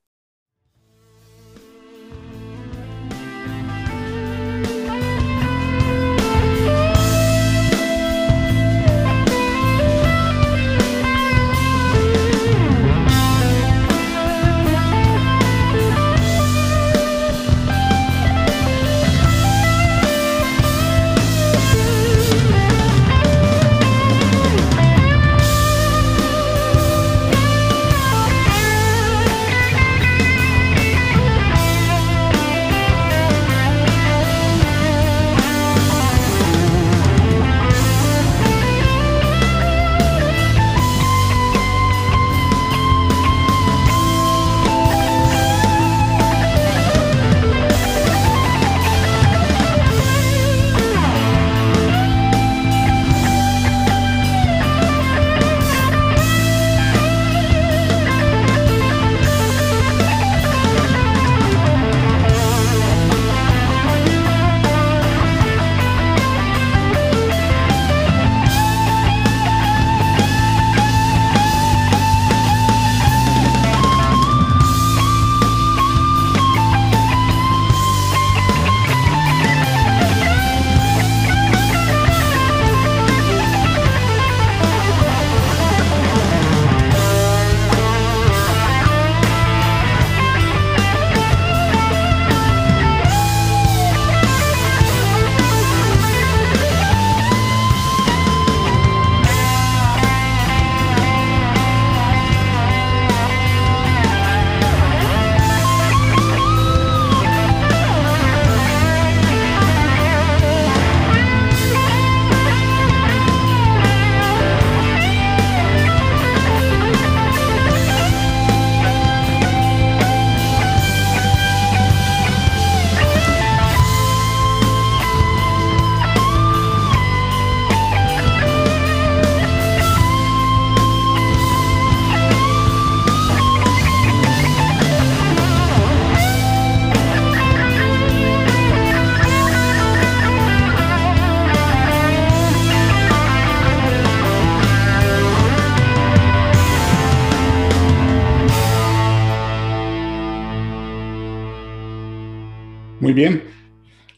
Muy 153.03 153.11
bien. 153.11 153.43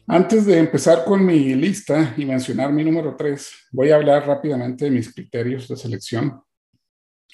Antes 0.06 0.46
de 0.46 0.58
empezar 0.58 1.04
con 1.04 1.26
mi 1.26 1.56
lista 1.56 2.14
y 2.16 2.24
mencionar 2.24 2.72
mi 2.72 2.84
número 2.84 3.16
3, 3.16 3.50
voy 3.72 3.90
a 3.90 3.96
hablar 3.96 4.24
rápidamente 4.24 4.84
de 4.84 4.92
mis 4.92 5.12
criterios 5.12 5.66
de 5.66 5.76
selección. 5.76 6.40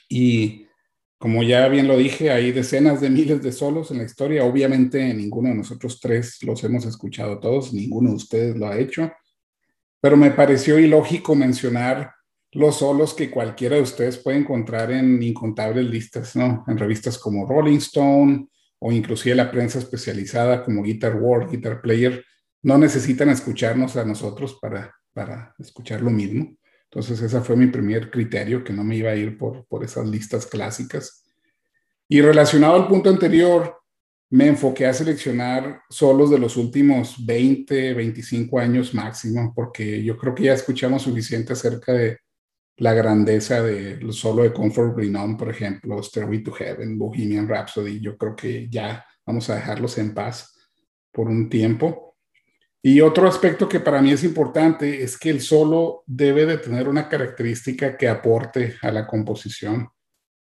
Y 0.09 0.67
como 1.19 1.43
ya 1.43 1.69
bien 1.69 1.89
lo 1.89 1.99
dije, 1.99 2.31
hay 2.31 2.53
decenas 2.53 3.03
de 3.03 3.11
miles 3.11 3.43
de 3.43 3.53
solos 3.53 3.91
en 3.91 3.99
la 3.99 4.05
historia. 4.05 4.45
Obviamente 4.45 5.13
ninguno 5.13 5.51
de 5.51 5.57
nosotros 5.57 6.01
tres 6.01 6.43
los 6.43 6.65
hemos 6.65 6.87
escuchado 6.87 7.39
todos, 7.39 7.75
ninguno 7.75 8.09
de 8.09 8.17
ustedes 8.17 8.57
lo 8.57 8.69
ha 8.69 8.79
hecho, 8.79 9.13
pero 10.01 10.17
me 10.17 10.31
pareció 10.31 10.79
ilógico 10.79 11.35
mencionar 11.35 12.13
los 12.53 12.79
solos 12.79 13.13
que 13.13 13.31
cualquiera 13.31 13.77
de 13.77 13.83
ustedes 13.83 14.17
puede 14.17 14.39
encontrar 14.39 14.91
en 14.91 15.23
incontables 15.23 15.85
listas, 15.85 16.35
¿no? 16.35 16.65
En 16.67 16.79
revistas 16.79 17.19
como 17.19 17.47
Rolling 17.47 17.77
Stone 17.77 18.49
o 18.85 18.91
inclusive 18.91 19.37
la 19.37 19.49
prensa 19.49 19.79
especializada 19.79 20.65
como 20.65 20.83
Guitar 20.83 21.15
World, 21.15 21.53
Guitar 21.53 21.81
Player 21.81 22.25
no 22.63 22.79
necesitan 22.79 23.29
escucharnos 23.29 23.97
a 23.97 24.05
nosotros 24.05 24.59
para, 24.61 24.93
para 25.13 25.55
escuchar 25.61 26.01
lo 26.01 26.11
mismo. 26.11 26.57
Entonces, 26.91 27.23
ese 27.23 27.41
fue 27.43 27.55
mi 27.55 27.69
primer 27.69 28.11
criterio, 28.11 28.65
que 28.65 28.73
no 28.73 28.83
me 28.83 28.97
iba 28.97 29.11
a 29.11 29.15
ir 29.15 29.39
por, 29.39 29.65
por 29.67 29.85
esas 29.85 30.09
listas 30.09 30.47
clásicas. 30.47 31.25
Y 32.09 32.21
relacionado 32.23 32.75
al 32.75 32.89
punto 32.89 33.09
anterior, 33.09 33.79
me 34.31 34.49
enfoqué 34.49 34.87
a 34.87 34.95
seleccionar 34.95 35.83
solos 35.89 36.31
de 36.31 36.41
los 36.41 36.57
últimos 36.57 37.25
20, 37.25 37.95
25 37.95 38.59
años 38.59 38.95
máximo, 38.95 39.53
porque 39.55 40.03
yo 40.03 40.19
creo 40.19 40.35
que 40.35 40.45
ya 40.45 40.55
escuchamos 40.55 41.03
suficiente 41.03 41.53
acerca 41.53 41.93
de 41.93 42.19
la 42.77 42.95
grandeza 42.95 43.63
del 43.63 44.13
solo 44.13 44.43
de 44.43 44.53
Comfort 44.53 44.95
Bring 44.95 45.37
por 45.37 45.51
ejemplo, 45.51 46.03
Stairway 46.03 46.43
to 46.43 46.53
Heaven, 46.53 46.99
Bohemian 46.99 47.49
Rhapsody. 47.49 48.01
Yo 48.01 48.17
creo 48.17 48.35
que 48.35 48.69
ya 48.69 49.05
vamos 49.27 49.49
a 49.51 49.57
dejarlos 49.57 49.99
en 49.99 50.15
paz 50.15 50.57
por 51.13 51.29
un 51.29 51.49
tiempo. 51.49 52.17
Y 52.83 53.01
otro 53.01 53.29
aspecto 53.29 53.69
que 53.69 53.79
para 53.79 54.03
mí 54.03 54.11
es 54.11 54.25
importante 54.25 55.03
es 55.03 55.17
que 55.17 55.31
el 55.31 55.41
solo 55.41 56.03
debe 56.07 56.47
de 56.47 56.59
tener 56.59 56.89
una 56.89 57.09
característica 57.09 57.97
que 57.97 58.09
aporte 58.09 58.75
a 58.83 58.91
la 58.91 59.07
composición. 59.07 59.89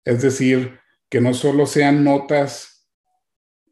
Es 0.06 0.22
decir, 0.22 0.80
que 1.10 1.20
no 1.20 1.34
solo 1.34 1.66
sean 1.66 2.04
notas 2.04 2.88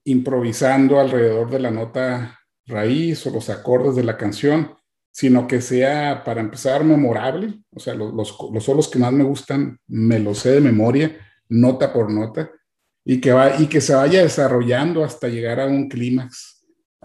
improvisando 0.03 0.99
alrededor 0.99 1.49
de 1.49 1.59
la 1.59 1.71
nota 1.71 2.39
raíz 2.65 3.25
o 3.27 3.29
los 3.29 3.49
acordes 3.49 3.95
de 3.95 4.03
la 4.03 4.17
canción, 4.17 4.75
sino 5.15 5.47
que 5.47 5.62
sea, 5.62 6.25
para 6.25 6.41
empezar, 6.41 6.84
memorable. 6.84 7.62
O 7.71 7.80
sea, 7.80 7.95
los, 7.95 8.13
los, 8.13 8.63
solos 8.63 8.89
que 8.89 8.99
más 8.99 9.13
me 9.13 9.23
gustan 9.23 9.80
me 9.88 10.19
los 10.19 10.39
sé 10.39 10.51
de 10.51 10.60
memoria, 10.60 11.15
nota 11.47 11.93
por 11.93 12.12
nota, 12.12 12.51
y 13.06 13.21
que, 13.21 13.32
va, 13.32 13.58
y 13.58 13.67
que 13.67 13.80
se 13.80 13.95
vaya 13.95 14.21
desarrollando 14.21 15.06
hasta 15.06 15.30
llegar 15.30 15.62
a 15.62 15.67
un 15.67 15.88
clímax 15.88 16.56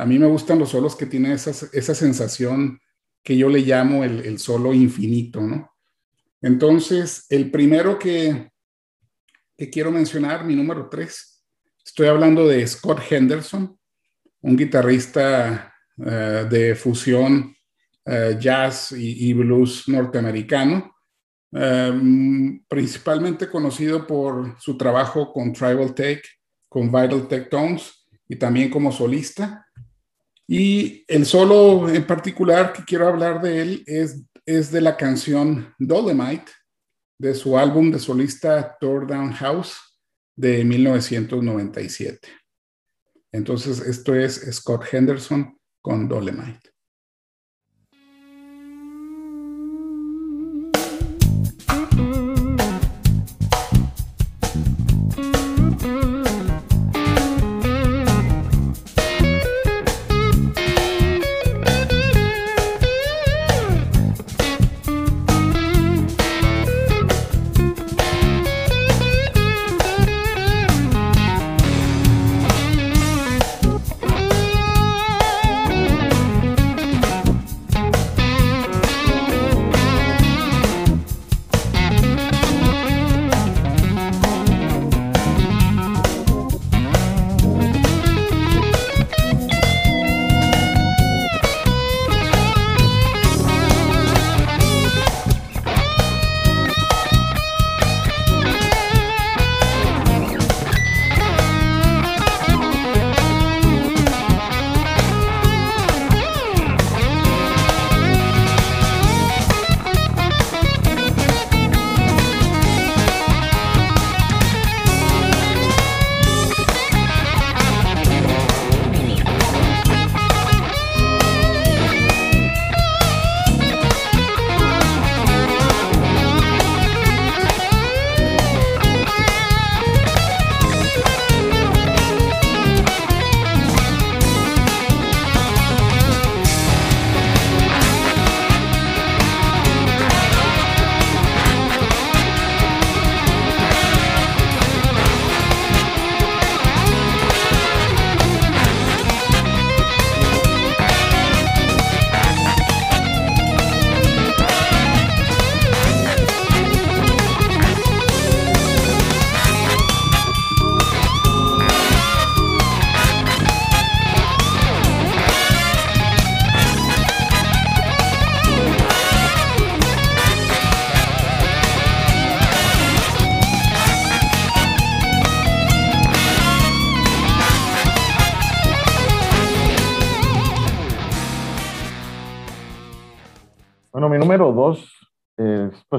a 0.00 0.06
mí 0.06 0.18
me 0.18 0.26
gustan 0.26 0.58
los 0.58 0.70
solos 0.70 0.96
que 0.96 1.04
tienen 1.04 1.32
esa, 1.32 1.50
esa 1.74 1.94
sensación 1.94 2.80
que 3.22 3.36
yo 3.36 3.50
le 3.50 3.58
llamo 3.58 4.02
el, 4.02 4.24
el, 4.24 4.38
solo 4.38 4.72
infinito, 4.72 5.42
¿no? 5.42 5.70
Entonces, 6.40 7.26
el 7.28 7.50
primero 7.50 7.98
que, 7.98 8.50
que 9.58 9.68
quiero 9.68 9.90
mencionar, 9.90 10.46
mi 10.46 10.56
número 10.56 10.88
tres, 10.88 11.44
estoy 11.84 12.06
hablando 12.06 12.48
de 12.48 12.66
Scott 12.66 13.00
Henderson, 13.10 13.78
un 14.40 14.56
guitarrista 14.56 15.74
uh, 15.98 16.48
de 16.48 16.74
fusión 16.76 17.54
uh, 18.10 18.38
jazz 18.38 18.92
y, 18.92 19.32
blues 19.32 19.88
norteamericano, 19.88 20.94
um, 21.52 22.62
principalmente 22.68 23.48
conocido 23.48 24.06
por 24.06 24.60
su 24.60 24.76
trabajo 24.76 25.32
con 25.32 25.52
Tribal 25.52 25.94
Tech, 25.94 26.22
con 26.68 26.90
Vital 26.90 27.28
Tech 27.28 27.48
Tones 27.48 28.06
y 28.28 28.36
también 28.36 28.70
como 28.70 28.92
solista. 28.92 29.66
Y 30.46 31.04
el 31.06 31.24
solo 31.26 31.88
en 31.88 32.04
particular 32.06 32.72
que 32.72 32.84
quiero 32.84 33.06
hablar 33.06 33.40
de 33.40 33.62
él 33.62 33.84
es, 33.86 34.24
es 34.44 34.72
de 34.72 34.80
la 34.80 34.96
canción 34.96 35.72
Dolomite, 35.78 36.50
de 37.18 37.34
su 37.34 37.56
álbum 37.56 37.90
de 37.90 37.98
solista 37.98 38.76
Tour 38.80 39.06
Down 39.06 39.32
House 39.32 39.76
de 40.34 40.64
1997. 40.64 42.28
Entonces, 43.32 43.80
esto 43.80 44.14
es 44.14 44.40
Scott 44.56 44.84
Henderson 44.92 45.56
con 45.80 46.08
Dolomite. 46.08 46.70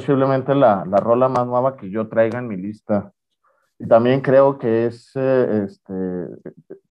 Posiblemente 0.01 0.55
la, 0.55 0.83
la, 0.85 0.97
rola 0.97 1.29
más 1.29 1.45
nueva 1.45 1.77
que 1.77 1.89
yo 1.91 2.07
traiga 2.07 2.39
en 2.39 2.47
mi 2.47 2.57
lista. 2.57 3.13
Y 3.77 3.87
también 3.87 4.21
creo 4.21 4.57
que 4.57 4.87
es, 4.87 5.11
eh, 5.15 5.65
este, 5.65 6.27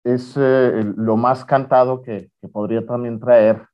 es 0.04 0.36
eh, 0.38 0.84
lo 0.96 1.18
más 1.18 1.44
cantado 1.44 2.04
que, 2.04 2.30
que 2.40 2.48
podría 2.48 2.86
también 2.86 3.20
traer. 3.20 3.66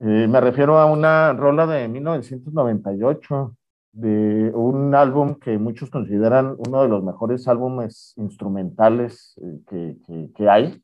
Eh, 0.00 0.26
me 0.28 0.40
refiero 0.40 0.78
a 0.78 0.86
una 0.86 1.32
rola 1.32 1.64
de 1.66 1.86
1998, 1.86 3.56
de 3.92 4.50
un 4.52 4.94
álbum 4.96 5.36
que 5.36 5.56
muchos 5.58 5.88
consideran 5.88 6.56
uno 6.58 6.82
de 6.82 6.88
los 6.88 7.04
mejores 7.04 7.46
álbumes 7.46 8.14
instrumentales 8.16 9.34
que, 9.68 9.96
que, 10.04 10.30
que 10.34 10.50
hay. 10.50 10.82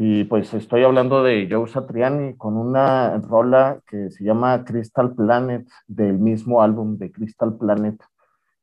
Y 0.00 0.22
pues 0.24 0.54
estoy 0.54 0.84
hablando 0.84 1.24
de 1.24 1.48
Joe 1.50 1.66
Satriani 1.66 2.36
con 2.36 2.56
una 2.56 3.18
rola 3.18 3.80
que 3.84 4.12
se 4.12 4.22
llama 4.22 4.64
Crystal 4.64 5.12
Planet, 5.12 5.66
del 5.88 6.20
mismo 6.20 6.62
álbum 6.62 6.96
de 6.98 7.10
Crystal 7.10 7.58
Planet. 7.58 8.00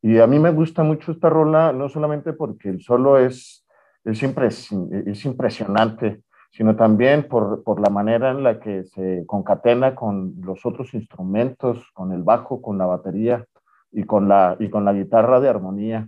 Y 0.02 0.20
a 0.20 0.28
mí 0.28 0.40
me 0.40 0.52
gusta 0.52 0.82
mucho 0.84 1.12
esta 1.12 1.30
rola, 1.30 1.74
no 1.74 1.90
solamente 1.90 2.32
porque 2.32 2.70
el 2.70 2.82
solo 2.82 3.18
es, 3.20 3.66
es, 4.06 4.24
es 4.24 5.26
impresionante, 5.26 6.22
sino 6.52 6.78
también 6.78 7.28
por, 7.28 7.66
por, 7.66 7.82
la 7.82 7.90
manera 7.90 8.32
en 8.32 8.42
la 8.42 8.62
que 8.62 8.86
se 8.86 9.26
concatena 9.28 9.94
con 9.94 10.36
los 10.42 10.66
otros 10.66 10.94
instrumentos, 10.94 11.92
con 11.94 12.14
el 12.14 12.24
bajo, 12.24 12.62
con 12.62 12.78
la 12.78 12.86
batería 12.86 13.46
y 13.92 14.06
con 14.06 14.30
la, 14.30 14.56
y 14.58 14.70
con 14.70 14.86
la 14.86 14.94
guitarra 14.94 15.42
de 15.42 15.50
armonía. 15.50 16.08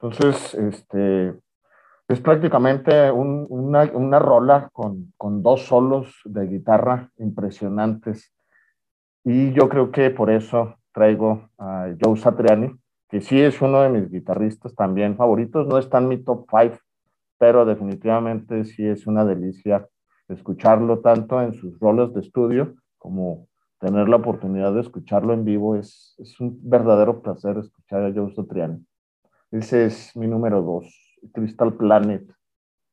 Entonces, 0.00 0.54
este, 0.54 1.34
es 2.10 2.20
prácticamente 2.20 3.12
una, 3.12 3.84
una, 3.92 4.18
rola 4.18 4.68
con, 4.72 5.12
con, 5.16 5.44
dos 5.44 5.66
solos 5.66 6.20
de 6.24 6.44
guitarra 6.48 7.08
impresionantes. 7.18 8.34
Y 9.22 9.52
yo 9.52 9.68
creo 9.68 9.92
que 9.92 10.10
por 10.10 10.28
eso 10.28 10.74
traigo 10.92 11.48
a 11.56 11.86
Joe 12.02 12.16
Satriani, 12.16 12.72
que 13.08 13.20
sí 13.20 13.40
es 13.40 13.62
uno 13.62 13.82
de 13.82 13.90
mis 13.90 14.10
guitarristas 14.10 14.74
también 14.74 15.16
favoritos. 15.16 15.68
No 15.68 15.78
está 15.78 15.98
en 15.98 16.08
mi 16.08 16.16
top 16.16 16.48
five, 16.50 16.76
pero 17.38 17.64
definitivamente 17.64 18.64
sí 18.64 18.84
es 18.84 19.06
una 19.06 19.24
delicia 19.24 19.86
escucharlo 20.28 20.98
tanto 20.98 21.40
en 21.40 21.54
sus 21.54 21.78
roles 21.78 22.12
de 22.12 22.22
estudio 22.22 22.74
como 22.98 23.46
tener 23.78 24.08
la 24.08 24.16
oportunidad 24.16 24.74
de 24.74 24.80
escucharlo 24.80 25.32
en 25.32 25.44
vivo. 25.44 25.76
Es, 25.76 26.16
es 26.18 26.40
un 26.40 26.58
verdadero 26.60 27.22
placer 27.22 27.56
escuchar 27.58 28.04
a 28.04 28.12
Joe 28.12 28.34
Satriani. 28.34 28.84
Ese 29.52 29.86
es 29.86 30.16
mi 30.16 30.26
número 30.26 30.60
dos, 30.60 31.09
Crystal 31.32 31.76
Planet, 31.76 32.30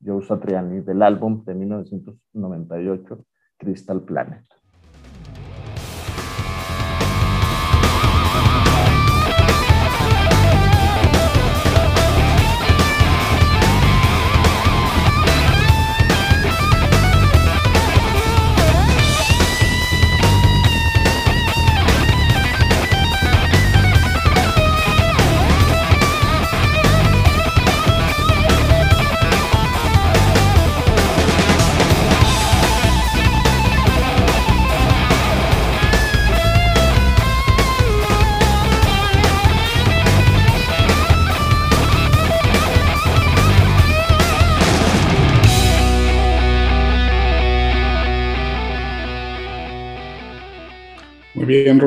Joe 0.04 0.24
Satriani, 0.24 0.82
del 0.82 1.02
álbum 1.02 1.44
de 1.44 1.56
1998, 1.56 3.26
Crystal 3.58 4.02
Planet. 4.02 4.44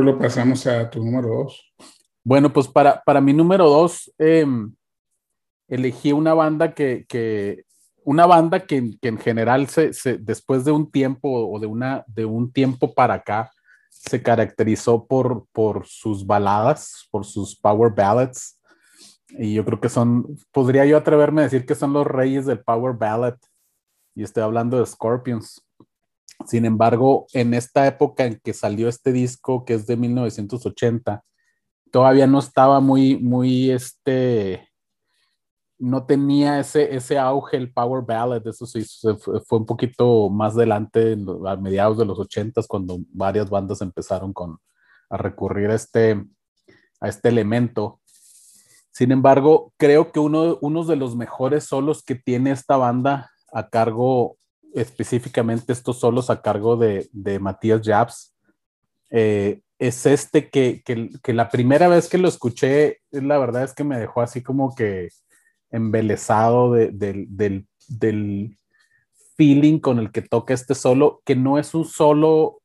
Rulo, 0.01 0.19
pasamos 0.19 0.67
a 0.67 0.89
tu 0.89 1.05
número 1.05 1.29
dos. 1.29 1.75
Bueno, 2.25 2.51
pues 2.51 2.67
para, 2.67 3.03
para 3.05 3.21
mi 3.21 3.35
número 3.35 3.69
dos, 3.69 4.11
em, 4.17 4.75
elegí 5.69 6.13
una 6.13 6.33
banda 6.33 6.73
que, 6.73 7.05
que 7.07 7.65
una 8.03 8.25
banda 8.25 8.61
que, 8.61 8.97
que 8.99 9.09
en 9.09 9.19
general 9.19 9.69
se, 9.69 9.93
se, 9.93 10.17
después 10.17 10.65
de 10.65 10.73
un 10.73 10.91
tiempo 10.91 11.29
o 11.29 11.61
de, 11.61 11.67
una, 11.67 12.03
de 12.07 12.25
un 12.25 12.51
tiempo 12.51 12.95
para 12.95 13.15
acá 13.15 13.51
se 13.91 14.23
caracterizó 14.23 15.07
por, 15.07 15.47
por 15.53 15.87
sus 15.87 16.27
baladas, 16.27 17.07
por 17.11 17.27
sus 17.27 17.55
power 17.55 17.93
ballads. 17.95 18.59
Y 19.29 19.53
yo 19.53 19.67
creo 19.67 19.83
que 19.83 19.91
son, 19.91 20.35
podría 20.51 20.87
yo 20.87 20.97
atreverme 20.97 21.43
a 21.43 21.45
decir 21.45 21.67
que 21.67 21.75
son 21.75 21.93
los 21.93 22.07
reyes 22.07 22.47
del 22.47 22.61
power 22.61 22.95
ballad. 22.95 23.37
Y 24.15 24.23
estoy 24.23 24.45
hablando 24.45 24.79
de 24.79 24.87
Scorpions. 24.87 25.63
Sin 26.47 26.65
embargo, 26.65 27.27
en 27.33 27.55
esta 27.55 27.87
época 27.87 28.25
en 28.25 28.41
que 28.43 28.53
salió 28.53 28.89
este 28.89 29.13
disco, 29.13 29.65
que 29.65 29.75
es 29.75 29.87
de 29.87 29.97
1980, 29.97 31.23
todavía 31.91 32.27
no 32.27 32.39
estaba 32.39 32.81
muy, 32.81 33.19
muy, 33.19 33.71
este, 33.71 34.69
no 35.79 36.05
tenía 36.05 36.61
ese, 36.61 36.95
ese 36.95 37.19
auge 37.19 37.57
el 37.57 37.73
power 37.73 38.05
ballad, 38.05 38.47
eso 38.47 38.67
sí, 38.67 38.85
fue 39.47 39.59
un 39.59 39.67
poquito 39.67 40.29
más 40.29 40.55
adelante, 40.55 41.17
a 41.47 41.57
mediados 41.57 41.99
de 41.99 42.05
los 42.05 42.19
80 42.19 42.61
cuando 42.69 42.99
varias 43.13 43.49
bandas 43.49 43.81
empezaron 43.81 44.33
con, 44.33 44.59
a 45.09 45.17
recurrir 45.17 45.71
a 45.71 45.75
este, 45.75 46.25
a 47.01 47.09
este 47.09 47.29
elemento. 47.29 48.01
Sin 48.91 49.13
embargo, 49.13 49.73
creo 49.77 50.13
que 50.13 50.21
uno, 50.21 50.59
uno 50.61 50.85
de 50.85 50.97
los 50.97 51.17
mejores 51.17 51.65
solos 51.65 52.03
que 52.03 52.15
tiene 52.15 52.51
esta 52.51 52.77
banda 52.77 53.31
a 53.53 53.69
cargo 53.69 54.37
específicamente 54.75 55.73
estos 55.73 55.99
solos 55.99 56.31
a 56.31 56.43
cargo 56.43 56.77
de, 56.77 57.09
de 57.13 57.39
Matías 57.39 57.81
Jabs, 57.85 58.35
eh, 59.11 59.61
es 59.79 60.05
este 60.05 60.51
que, 60.51 60.83
que, 60.85 61.33
la 61.33 61.49
primera 61.49 61.89
vez 61.89 62.09
que 62.09 62.19
lo 62.19 62.29
escuché, 62.29 62.99
la 63.11 63.39
verdad 63.39 63.65
es 63.65 63.73
que 63.73 63.83
me 63.83 63.99
dejó 63.99 64.21
así 64.21 64.43
como 64.43 64.75
que 64.75 65.09
embelesado 65.71 66.73
del, 66.73 67.27
del, 67.29 68.57
feeling 69.37 69.79
con 69.79 69.99
el 69.99 70.13
que 70.13 70.21
toca 70.21 70.53
este 70.53 70.75
solo, 70.75 71.23
que 71.25 71.35
no 71.35 71.59
es 71.59 71.75
un 71.75 71.87
solo 71.87 72.61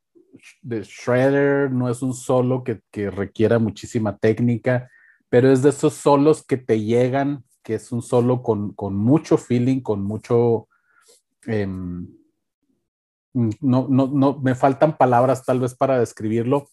de 0.60 0.82
Shredder, 0.82 1.70
no 1.70 1.88
es 1.88 2.02
un 2.02 2.12
solo 2.12 2.62
que, 2.64 2.80
que 2.90 3.10
requiera 3.10 3.58
muchísima 3.58 4.18
técnica, 4.18 4.90
pero 5.30 5.50
es 5.50 5.62
de 5.62 5.70
esos 5.70 5.94
solos 5.94 6.44
que 6.44 6.58
te 6.58 6.82
llegan, 6.82 7.44
que 7.62 7.76
es 7.76 7.92
un 7.92 8.02
solo 8.02 8.42
con, 8.42 8.74
con 8.74 8.94
mucho 8.94 9.38
feeling, 9.38 9.80
con 9.80 10.02
mucho 10.02 10.68
Em, 11.46 12.06
no, 13.60 13.86
no, 13.88 14.06
no, 14.06 14.38
me 14.40 14.54
faltan 14.54 14.96
palabras 14.96 15.44
tal 15.44 15.60
vez 15.60 15.74
para 15.74 15.98
describirlo, 15.98 16.68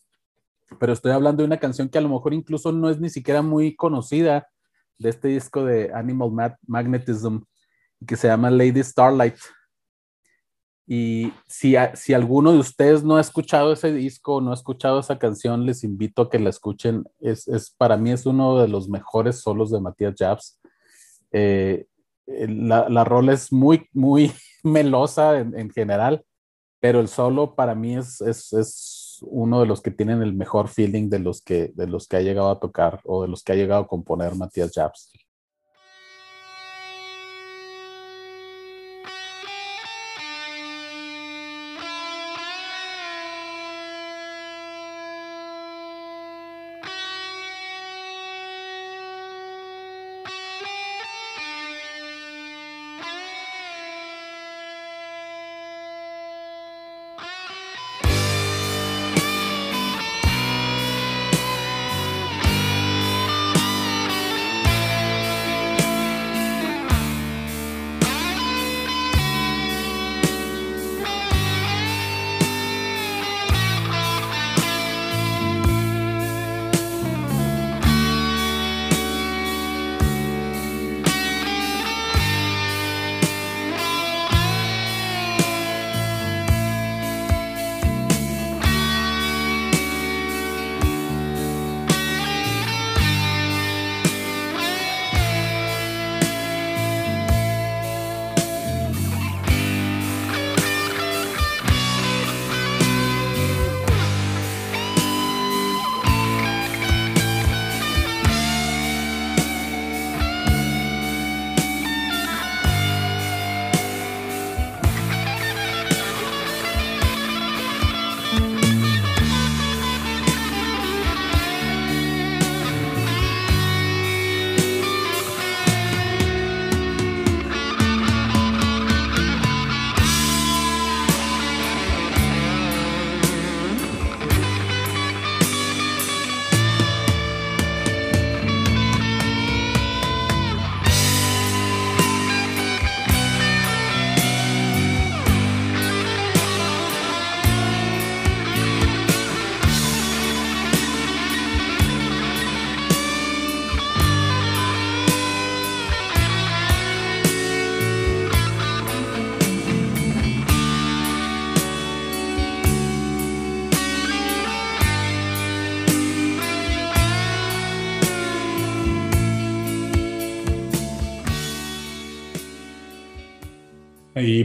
pero 0.80 0.94
estoy 0.94 1.12
hablando 1.12 1.44
de 1.44 1.48
una 1.48 1.60
canción 1.60 1.90
que 1.90 1.98
a 1.98 2.02
lo 2.02 2.10
mejor 2.10 2.34
incluso 2.34 2.72
no 2.72 2.90
es 2.90 3.00
ni 3.00 3.10
siquiera 3.10 3.42
muy 3.42 3.76
conocida 3.76 4.48
de 4.98 5.10
este 5.10 5.28
disco 5.28 5.66
de 5.66 5.92
Animal 5.94 6.58
Magnetism, 6.66 7.40
que 8.08 8.16
se 8.16 8.28
llama 8.28 8.50
Lady 8.50 8.82
Starlight. 8.84 9.36
Y 10.86 11.32
si, 11.48 11.76
si 11.96 12.14
alguno 12.14 12.52
de 12.52 12.60
ustedes 12.60 13.04
no 13.04 13.16
ha 13.16 13.22
escuchado 13.22 13.74
ese 13.74 13.92
disco, 13.94 14.42
no 14.42 14.52
ha 14.52 14.56
escuchado 14.56 15.00
esa 15.00 15.18
canción, 15.18 15.66
les 15.66 15.84
invito 15.84 16.24
a 16.24 16.30
que 16.30 16.40
la 16.40 16.50
escuchen. 16.50 17.04
Es, 17.20 17.48
es 17.48 17.72
para 17.72 17.98
mí 17.98 18.12
es 18.12 18.26
uno 18.26 18.60
de 18.60 18.68
los 18.68 18.90
mejores 18.90 19.40
solos 19.40 19.72
de 19.72 19.80
Matías 19.80 20.16
Jabs. 20.18 20.60
Eh, 21.32 21.88
la, 22.26 22.90
la 22.90 23.04
rola 23.04 23.34
es 23.34 23.52
muy, 23.52 23.88
muy, 23.94 24.32
melosa 24.64 25.40
en, 25.40 25.70
general, 25.70 26.26
pero 26.80 27.00
el 27.00 27.08
solo 27.08 27.56
para 27.56 27.76
mí 27.76 27.98
es, 27.98 28.22
es, 28.22 28.54
es, 28.54 29.20
uno 29.26 29.62
de 29.62 29.68
los 29.68 29.82
que 29.82 29.92
tienen 29.92 30.22
el 30.22 30.34
mejor 30.34 30.68
feeling 30.68 31.10
de 31.10 31.20
los 31.20 31.42
que, 31.42 31.72
de 31.76 31.88
los 31.88 32.08
que 32.08 32.18
ha 32.18 32.22
llegado 32.22 32.50
a 32.50 32.60
tocar 32.60 33.00
o 33.06 33.22
de 33.22 33.30
los 33.30 33.44
que 33.44 33.54
ha 33.54 33.56
llegado 33.56 33.84
a 33.84 33.88
componer 33.88 34.36
Matías 34.36 34.72
Jabs. 34.74 35.12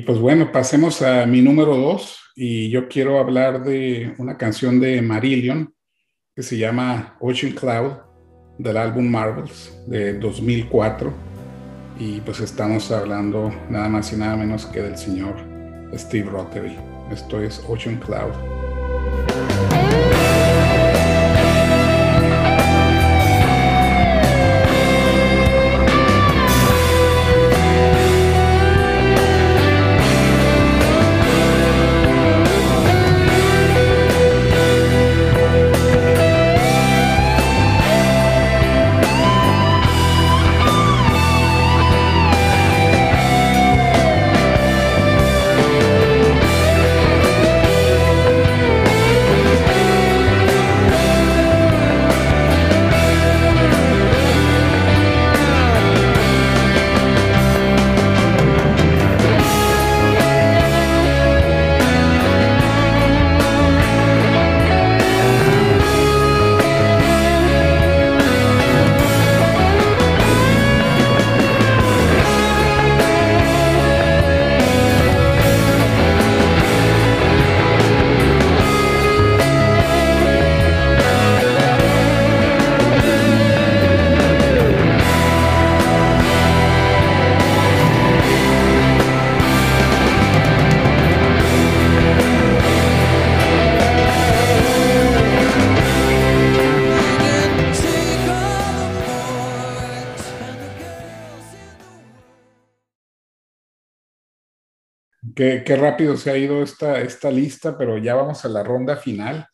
Pues 0.09 0.21
bueno, 0.21 0.51
pasemos 0.51 1.03
a 1.03 1.27
mi 1.27 1.43
número 1.43 1.77
dos 1.77 2.19
y 2.35 2.71
yo 2.71 2.89
quiero 2.89 3.19
hablar 3.19 3.63
de 3.63 4.15
una 4.17 4.39
canción 4.39 4.81
de 4.81 5.03
Marillion 5.03 5.75
que 6.35 6.43
se 6.43 6.57
llama 6.57 7.19
Ocean 7.21 7.53
Cloud 7.53 7.93
del 8.57 8.79
álbum 8.79 9.07
Marvels 9.07 9.71
de 9.87 10.19
2004 10.19 11.13
y 11.99 12.23
pues 12.23 12.41
estamos 12.41 12.91
hablando 12.91 13.53
nada 13.69 13.91
más 13.91 14.11
y 14.15 14.17
nada 14.17 14.35
menos 14.35 14.65
que 14.65 14.81
del 14.81 14.97
señor 14.97 15.37
Steve 15.93 16.31
Rothery. 16.31 16.75
Esto 17.11 17.43
es 17.43 17.63
Ocean 17.69 17.97
Cloud. 17.97 18.68
Qué, 105.39 105.77
rápido 105.77 106.17
se 106.17 106.33
ha 106.33 106.37
ido 106.37 106.65
esta, 106.65 107.01
esta 107.01 107.31
lista, 107.31 107.79
pero 107.79 107.97
ya 107.97 108.17
vamos 108.17 108.45
a 108.45 108.49
la 108.49 108.65
ronda 108.65 108.97
final. 108.97 109.47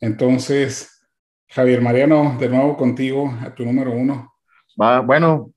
Entonces, 0.00 1.06
Javier 1.48 1.82
Mariano, 1.82 2.38
de 2.40 2.48
nuevo 2.48 2.74
contigo, 2.78 3.30
a 3.42 3.54
tu 3.54 3.66
número 3.66 3.92
uno. 3.92 4.32
Va, 4.80 5.00
bueno, 5.00 5.52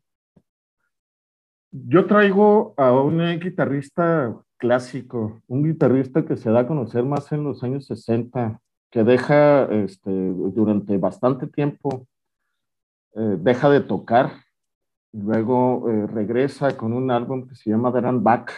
yo 1.71 2.05
traigo 2.07 2.73
a 2.75 2.91
un 2.91 3.39
guitarrista 3.39 4.35
clásico, 4.57 5.41
un 5.47 5.63
guitarrista 5.63 6.25
que 6.25 6.35
se 6.35 6.51
da 6.51 6.59
a 6.59 6.67
conocer 6.67 7.05
más 7.05 7.31
en 7.31 7.45
los 7.45 7.63
años 7.63 7.85
60, 7.85 8.59
que 8.91 9.05
deja 9.05 9.63
este, 9.71 10.11
durante 10.11 10.97
bastante 10.97 11.47
tiempo, 11.47 12.05
eh, 13.15 13.37
deja 13.39 13.69
de 13.69 13.79
tocar, 13.79 14.43
y 15.13 15.21
luego 15.21 15.89
eh, 15.89 16.05
regresa 16.07 16.75
con 16.75 16.91
un 16.91 17.11
álbum 17.11 17.47
que 17.47 17.55
se 17.55 17.69
llama 17.69 17.91
Deran 17.91 18.21
Back, 18.21 18.51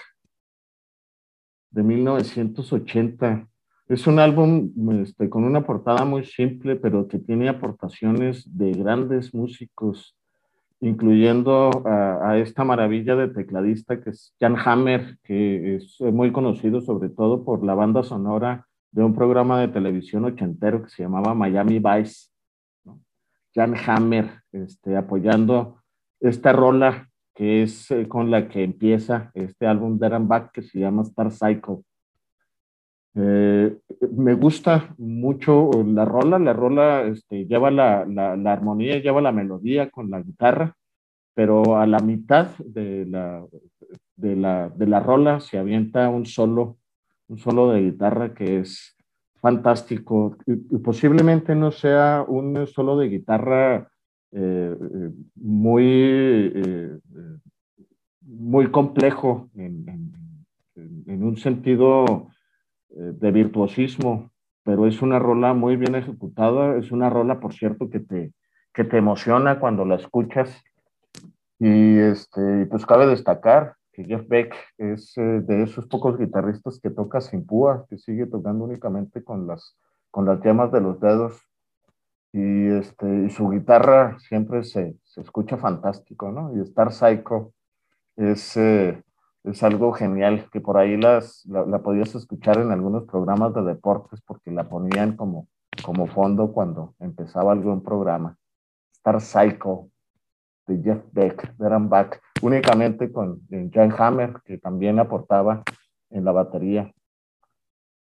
de 1.71 1.83
1980. 1.83 3.47
Es 3.87 4.07
un 4.07 4.19
álbum 4.19 4.71
este, 5.01 5.29
con 5.29 5.43
una 5.43 5.65
portada 5.65 6.05
muy 6.05 6.23
simple, 6.23 6.75
pero 6.75 7.07
que 7.07 7.19
tiene 7.19 7.49
aportaciones 7.49 8.45
de 8.57 8.71
grandes 8.71 9.33
músicos, 9.33 10.15
incluyendo 10.79 11.83
a, 11.85 12.37
esta 12.37 12.63
maravilla 12.63 13.15
de 13.15 13.27
tecladista 13.27 14.01
que 14.01 14.11
es 14.11 14.33
Jan 14.39 14.55
Hammer, 14.63 15.17
que 15.23 15.75
es 15.75 15.99
muy 15.99 16.31
conocido 16.31 16.81
sobre 16.81 17.09
todo 17.09 17.43
por 17.43 17.63
la 17.63 17.75
banda 17.75 18.03
sonora 18.03 18.67
de 18.91 19.03
un 19.03 19.13
programa 19.13 19.59
de 19.59 19.67
televisión 19.67 20.25
ochentero 20.25 20.83
que 20.83 20.89
se 20.89 21.03
llamaba 21.03 21.33
Miami 21.33 21.79
Vice. 21.79 22.29
Jan 23.53 23.75
Hammer, 23.85 24.41
este, 24.53 24.95
apoyando 24.95 25.81
esta 26.21 26.53
rola 26.53 27.10
que 27.41 27.63
es 27.63 27.89
eh, 27.89 28.07
con 28.07 28.29
la 28.29 28.47
que 28.47 28.63
empieza 28.63 29.31
este 29.33 29.65
álbum 29.65 29.97
de 29.97 30.09
Back 30.09 30.51
que 30.51 30.61
se 30.61 30.77
llama 30.77 31.01
Star 31.01 31.31
Cycle. 31.31 31.79
Eh, 33.15 33.75
me 34.11 34.35
gusta 34.35 34.93
mucho 34.99 35.71
la 35.83 36.05
rola, 36.05 36.37
la 36.37 36.53
rola 36.53 37.01
este, 37.01 37.47
lleva 37.47 37.71
la, 37.71 38.05
la, 38.05 38.37
la, 38.37 38.53
armonía, 38.53 38.99
lleva 38.99 39.21
la 39.21 39.31
melodía 39.31 39.89
con 39.89 40.11
la 40.11 40.21
guitarra, 40.21 40.75
pero 41.33 41.77
a 41.77 41.87
la 41.87 41.97
mitad 41.97 42.55
de 42.59 43.07
la, 43.07 43.43
de 44.15 44.35
la, 44.35 44.69
de 44.69 44.85
la 44.85 44.99
rola 44.99 45.39
se 45.39 45.57
avienta 45.57 46.09
un 46.09 46.27
solo, 46.27 46.77
un 47.27 47.39
solo 47.39 47.71
de 47.71 47.81
guitarra 47.81 48.35
que 48.35 48.59
es 48.59 48.95
fantástico. 49.41 50.37
Y, 50.45 50.77
posiblemente 50.77 51.55
no 51.55 51.71
sea 51.71 52.23
un 52.27 52.67
solo 52.67 52.99
de 52.99 53.09
guitarra 53.09 53.90
eh, 54.33 55.11
muy, 55.35 55.83
eh, 56.55 56.97
muy 58.21 58.71
complejo 58.71 59.49
en, 59.55 60.13
en, 60.75 61.23
un 61.23 61.35
sentido 61.35 62.29
eh, 62.91 63.11
de 63.13 63.31
virtuosismo, 63.31 64.31
pero 64.63 64.87
es 64.87 65.01
una 65.01 65.19
rola 65.19 65.53
muy 65.53 65.75
bien 65.75 65.95
ejecutada, 65.95 66.77
es 66.77 66.91
una 66.91 67.09
rola, 67.09 67.41
por 67.41 67.53
cierto, 67.53 67.89
que 67.89 67.99
te, 67.99 68.33
que 68.73 68.85
te 68.85 68.97
emociona 68.97 69.59
cuando 69.59 69.83
la 69.83 69.95
escuchas. 69.95 70.63
Y 71.59 71.97
este, 71.97 72.65
pues 72.67 72.85
cabe 72.85 73.07
destacar 73.07 73.75
que 73.91 74.05
Jeff 74.05 74.27
Beck 74.27 74.55
es 74.77 75.13
de 75.15 75.63
esos 75.63 75.87
pocos 75.87 76.17
guitarristas 76.17 76.79
que 76.79 76.89
toca 76.89 77.19
sin 77.19 77.45
púa, 77.45 77.85
que 77.89 77.97
sigue 77.97 78.25
tocando 78.25 78.63
únicamente 78.63 79.23
con 79.23 79.45
las, 79.45 79.77
con 80.09 80.25
las 80.25 80.41
llamas 80.41 80.71
de 80.71 80.81
los 80.81 80.99
dedos 81.01 81.50
y, 82.33 82.67
este, 82.67 83.25
y 83.25 83.29
su 83.29 83.49
guitarra 83.49 84.17
siempre 84.19 84.63
se, 84.63 84.95
se, 85.03 85.21
escucha 85.21 85.57
fantástico, 85.57 86.31
¿no? 86.31 86.55
Y 86.55 86.61
Star 86.61 86.93
Psycho 86.93 87.53
es, 88.15 88.55
eh, 88.57 89.03
es 89.43 89.63
algo 89.63 89.91
genial, 89.91 90.47
que 90.51 90.61
por 90.61 90.77
ahí 90.77 90.97
las, 90.97 91.45
la, 91.45 91.79
podías 91.79 92.15
escuchar 92.15 92.59
en 92.59 92.71
algunos 92.71 93.03
programas 93.03 93.53
de 93.53 93.63
deportes 93.63 94.21
porque 94.21 94.51
la 94.51 94.69
ponían 94.69 95.17
como, 95.17 95.47
como 95.83 96.07
fondo 96.07 96.53
cuando 96.53 96.95
empezaba 96.99 97.51
algún 97.51 97.83
programa. 97.83 98.37
Star 98.93 99.19
Psycho 99.19 99.89
de 100.67 100.81
Jeff 100.81 101.03
Beck, 101.11 101.55
de 101.57 101.69
Back, 101.87 102.21
únicamente 102.41 103.11
con 103.11 103.41
Jan 103.49 103.93
Hammer, 103.97 104.41
que 104.45 104.57
también 104.57 104.99
aportaba 104.99 105.63
en 106.11 106.23
la 106.23 106.31
batería. 106.31 106.93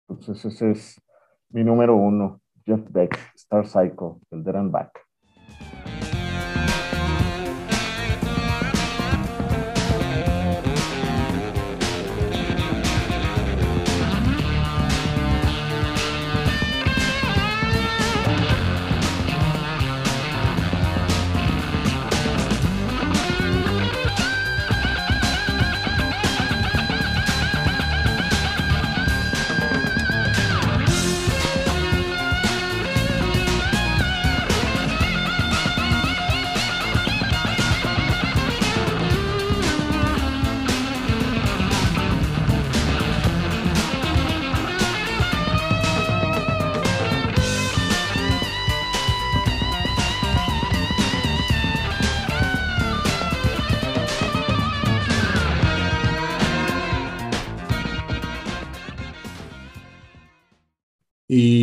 Entonces 0.08 0.44
ese 0.44 0.70
es 0.72 1.00
mi 1.48 1.64
número 1.64 1.96
uno. 1.96 2.41
Jeff 2.66 2.80
Beck, 2.90 3.18
Star 3.34 3.66
Cycle, 3.66 4.16
el 4.30 4.42
Dead 4.42 4.56
and 4.56 4.70
Back. 4.70 4.90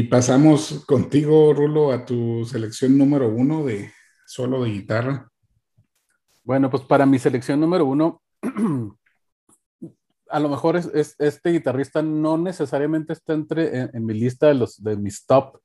Pasamos 0.10 0.84
contigo, 0.86 1.54
Rulo, 1.54 1.91
a 1.91 2.06
tu 2.06 2.45
selección 2.45 2.98
número 2.98 3.30
uno 3.30 3.65
de 3.65 3.91
solo 4.26 4.63
de 4.63 4.72
guitarra. 4.72 5.30
Bueno, 6.43 6.69
pues 6.69 6.84
para 6.84 7.06
mi 7.06 7.19
selección 7.19 7.60
número 7.60 7.86
uno, 7.86 8.22
a 10.30 10.39
lo 10.39 10.50
mejor 10.50 10.78
es, 10.78 11.15
este 11.17 11.52
guitarrista 11.52 12.02
no 12.02 12.38
necesariamente 12.38 13.13
está 13.13 13.34
entre 13.34 13.89
en, 13.93 14.06
mi 14.06 14.13
lista 14.13 14.48
de 14.48 14.56
los 14.56 14.82
de 14.82 14.95
mis 14.95 15.26
top, 15.26 15.60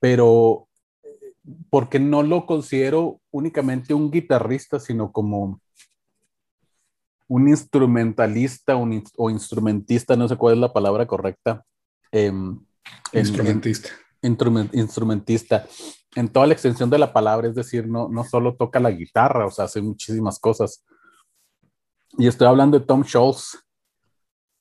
pero 0.00 0.68
eh, 1.02 1.34
porque 1.70 1.98
no 1.98 2.22
lo 2.22 2.46
considero 2.46 3.20
únicamente 3.30 3.94
un 3.94 4.10
guitarrista, 4.10 4.80
sino 4.80 5.12
como 5.12 5.60
un 7.28 7.48
instrumentalista 7.48 8.76
o 8.76 9.30
instrumentista, 9.30 10.16
no 10.16 10.28
sé 10.28 10.36
cuál 10.36 10.54
es 10.54 10.60
la 10.60 10.72
palabra 10.72 11.06
correcta. 11.06 11.64
Em, 12.12 12.60
instrumentista. 13.12 13.90
instrumentista. 14.22 15.66
En 16.14 16.28
toda 16.28 16.46
la 16.46 16.54
extensión 16.54 16.88
de 16.88 16.98
la 16.98 17.12
palabra, 17.12 17.48
es 17.48 17.54
decir, 17.54 17.86
no, 17.86 18.08
no 18.08 18.24
solo 18.24 18.56
toca 18.56 18.80
la 18.80 18.90
guitarra, 18.90 19.46
o 19.46 19.50
sea, 19.50 19.66
hace 19.66 19.82
muchísimas 19.82 20.38
cosas. 20.38 20.84
Y 22.18 22.26
estoy 22.26 22.46
hablando 22.46 22.78
de 22.78 22.86
Tom 22.86 23.04
Scholz, 23.04 23.58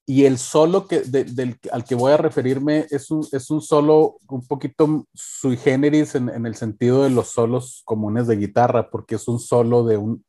y 0.08 0.26
el 0.26 0.38
solo 0.38 0.88
que, 0.88 1.00
del, 1.00 1.60
al 1.72 1.84
que 1.84 1.96
voy 1.96 2.12
a 2.12 2.18
referirme 2.18 2.86
es 2.92 3.10
un, 3.10 3.26
es 3.32 3.50
un 3.50 3.60
solo 3.60 4.20
un 4.30 4.46
poquito 4.46 5.08
sui 5.16 5.58
generis 5.58 6.14
en, 6.14 6.30
en, 6.30 6.46
el 6.46 6.56
sentido 6.56 7.04
de 7.04 7.10
los 7.10 7.30
solos 7.30 7.82
comunes 7.86 8.28
de 8.28 8.36
guitarra, 8.36 8.92
porque 8.92 9.16
es 9.16 9.28
un 9.28 9.40
solo 9.40 9.84
de 9.84 9.98
un 9.98 10.24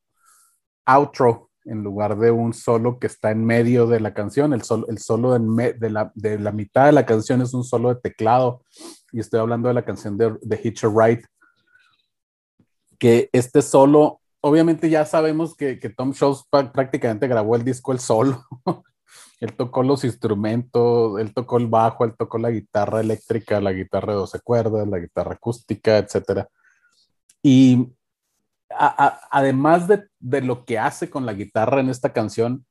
outro 0.86 1.45
en 1.66 1.82
lugar 1.82 2.18
de 2.18 2.30
un 2.30 2.54
solo 2.54 2.98
que 2.98 3.06
está 3.06 3.30
en 3.30 3.44
medio 3.44 3.86
de 3.86 4.00
la 4.00 4.14
canción. 4.14 4.52
El, 4.52 4.62
solo, 4.62 4.86
el 4.88 4.98
solo 4.98 5.38
de, 5.38 5.90
la, 5.90 6.12
de, 6.14 6.38
la, 6.38 6.52
mitad 6.52 6.86
de 6.86 6.92
la 6.92 7.06
canción 7.06 7.42
es 7.42 7.54
un 7.54 7.64
solo 7.64 7.92
de 7.92 8.00
teclado. 8.00 8.62
Y 9.12 9.20
estoy 9.20 9.40
hablando 9.40 9.68
de 9.68 9.74
la 9.74 9.84
canción 9.84 10.16
de, 10.16 10.36
de 10.40 10.60
Hitcher 10.62 10.90
Wright, 10.90 11.24
que 12.98 13.28
este 13.32 13.62
solo, 13.62 14.20
obviamente 14.40 14.88
ya 14.88 15.04
sabemos 15.04 15.56
que, 15.56 15.78
que 15.78 15.90
Tom 15.90 16.14
Scholz 16.14 16.44
prácticamente 16.50 17.28
grabó 17.28 17.56
el 17.56 17.64
disco 17.64 17.92
el 17.92 18.00
solo. 18.00 18.44
Él 19.40 19.54
tocó 19.54 19.82
los 19.82 20.02
instrumentos, 20.04 21.20
él 21.20 21.34
tocó 21.34 21.58
el 21.58 21.66
bajo, 21.66 22.06
él 22.06 22.14
tocó 22.16 22.38
la 22.38 22.50
guitarra 22.50 23.00
eléctrica, 23.00 23.60
la 23.60 23.72
guitarra 23.72 24.14
de 24.14 24.20
12 24.20 24.40
cuerdas, 24.40 24.88
la 24.88 24.98
guitarra 24.98 25.34
acústica, 25.34 25.98
etc. 25.98 26.46
Y 27.42 27.92
además 28.70 29.88
de, 29.88 30.04
de, 30.18 30.40
lo 30.42 30.64
que 30.64 30.78
hace 30.78 31.08
con 31.08 31.26
la 31.26 31.34
guitarra 31.34 31.80
en 31.80 31.88
esta 31.88 32.12
canción, 32.12 32.66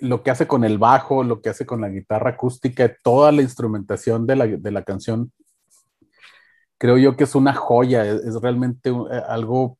lo 0.00 0.22
que 0.22 0.30
hace 0.30 0.46
con 0.46 0.64
el 0.64 0.78
bajo, 0.78 1.24
lo 1.24 1.40
que 1.40 1.50
hace 1.50 1.66
con 1.66 1.80
la 1.80 1.88
guitarra 1.88 2.30
acústica, 2.30 2.94
toda 3.02 3.32
la 3.32 3.42
instrumentación 3.42 4.26
de 4.26 4.36
la, 4.36 4.46
de 4.46 4.70
la 4.70 4.82
canción, 4.82 5.32
creo 6.78 6.98
yo 6.98 7.16
que 7.16 7.24
es 7.24 7.34
una 7.34 7.54
joya, 7.54 8.04
es, 8.04 8.40
realmente 8.40 8.90
eh, 8.90 9.22
algo, 9.28 9.78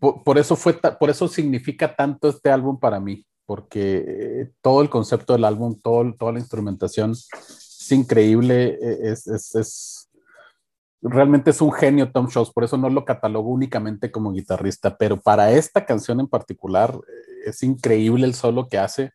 por, 0.00 0.38
eso 0.38 0.56
fue, 0.56 0.74
por 0.74 1.10
eso 1.10 1.28
significa 1.28 1.94
tanto 1.94 2.28
este 2.28 2.50
álbum 2.50 2.78
para 2.78 3.00
mí 3.00 3.24
porque 3.46 4.04
eh, 4.06 4.50
todo 4.60 4.82
el 4.82 4.90
concepto 4.90 5.32
del 5.32 5.44
álbum, 5.44 5.80
todo, 5.80 6.12
toda 6.18 6.32
la 6.32 6.40
instrumentación 6.40 7.12
es 7.12 7.92
increíble, 7.92 8.76
e, 8.82 9.12
es, 9.12 9.26
es, 9.28 10.05
realmente 11.08 11.50
es 11.50 11.60
un 11.60 11.72
genio 11.72 12.10
Tom 12.10 12.28
Scholz, 12.28 12.52
por 12.52 12.64
eso 12.64 12.76
no 12.76 12.88
lo 12.88 13.04
catalogo 13.04 13.50
únicamente 13.50 14.10
como 14.10 14.32
guitarrista, 14.32 14.96
pero 14.96 15.20
para 15.20 15.52
esta 15.52 15.84
canción 15.84 16.20
en 16.20 16.28
particular 16.28 16.94
eh, 16.94 17.50
es 17.50 17.62
increíble 17.62 18.26
el 18.26 18.34
solo 18.34 18.68
que 18.68 18.78
hace, 18.78 19.12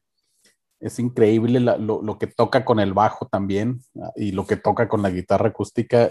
es 0.80 0.98
increíble 1.00 1.60
lo, 1.60 2.18
que 2.18 2.28
toca 2.28 2.66
con 2.66 2.80
el 2.80 2.94
bajo 2.94 3.28
también 3.28 3.82
ah, 4.02 4.12
y 4.16 4.32
lo 4.32 4.48
que 4.48 4.58
toca 4.58 4.89
con 4.89 5.04
la 5.04 5.12
guitarra 5.12 5.50
acústica. 5.50 6.10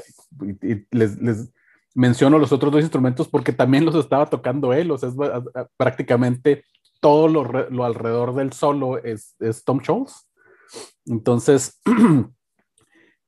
Les, 0.92 1.20
les, 1.20 1.50
menciono 1.94 2.38
los 2.38 2.52
otros 2.52 2.72
dos 2.72 2.82
instrumentos 2.82 3.26
porque 3.26 3.52
también 3.52 3.84
los 3.84 3.96
estaba 3.96 4.26
tocando 4.26 4.72
él, 4.72 4.92
o 4.92 4.98
sea, 4.98 5.10
prácticamente 5.76 6.64
todo 7.00 7.28
lo, 7.28 7.84
alrededor 7.84 8.34
del 8.34 8.52
solo 8.52 8.98
es, 8.98 9.34
Tom 9.64 9.80
Scholz. 9.82 10.28
Entonces, 11.06 11.80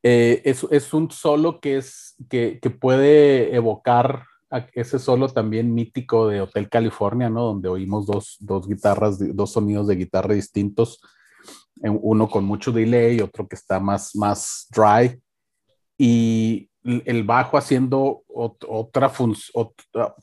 eh, 0.02 0.42
es, 0.44 0.92
un 0.92 1.10
solo 1.10 1.60
que, 1.60 1.76
es, 1.76 2.16
que, 2.28 2.58
puede 2.80 3.54
evocar 3.54 4.24
ese 4.74 4.98
solo 4.98 5.28
también 5.28 5.72
mítico 5.72 6.28
de 6.28 6.40
Hotel 6.40 6.68
California, 6.68 7.30
¿no? 7.30 7.44
Donde 7.44 7.68
oímos 7.68 8.06
dos, 8.06 8.68
guitarras, 8.68 9.18
dos 9.34 9.52
sonidos 9.52 9.86
de 9.86 9.96
guitarra 9.96 10.34
distintos, 10.34 11.00
uno 11.82 12.28
con 12.28 12.44
mucho 12.44 12.72
delay, 12.72 13.20
otro 13.20 13.48
que 13.48 13.54
está 13.56 13.80
más, 13.80 14.14
más 14.14 14.66
dry. 14.70 15.20
Y 15.96 16.68
el 16.82 17.22
bajo 17.22 17.56
haciendo 17.56 18.24
otra 18.28 19.08
función, 19.08 19.70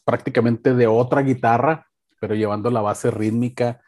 prácticamente 0.03 0.73
de 0.73 0.87
otra 0.87 1.21
guitarra, 1.21 1.87
pero 2.19 2.35
llevando 2.35 2.69
la 2.69 2.81
base 2.81 3.11
rítmica, 3.11 3.81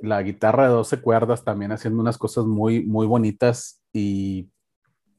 la 0.00 0.22
guitarra 0.22 0.64
de 0.64 0.74
12 0.74 1.00
cuerdas 1.00 1.44
también 1.44 1.72
haciendo 1.72 2.00
unas 2.00 2.18
cosas 2.18 2.44
muy, 2.44 2.84
muy 2.84 3.06
bonitas 3.06 3.82
y 3.92 4.48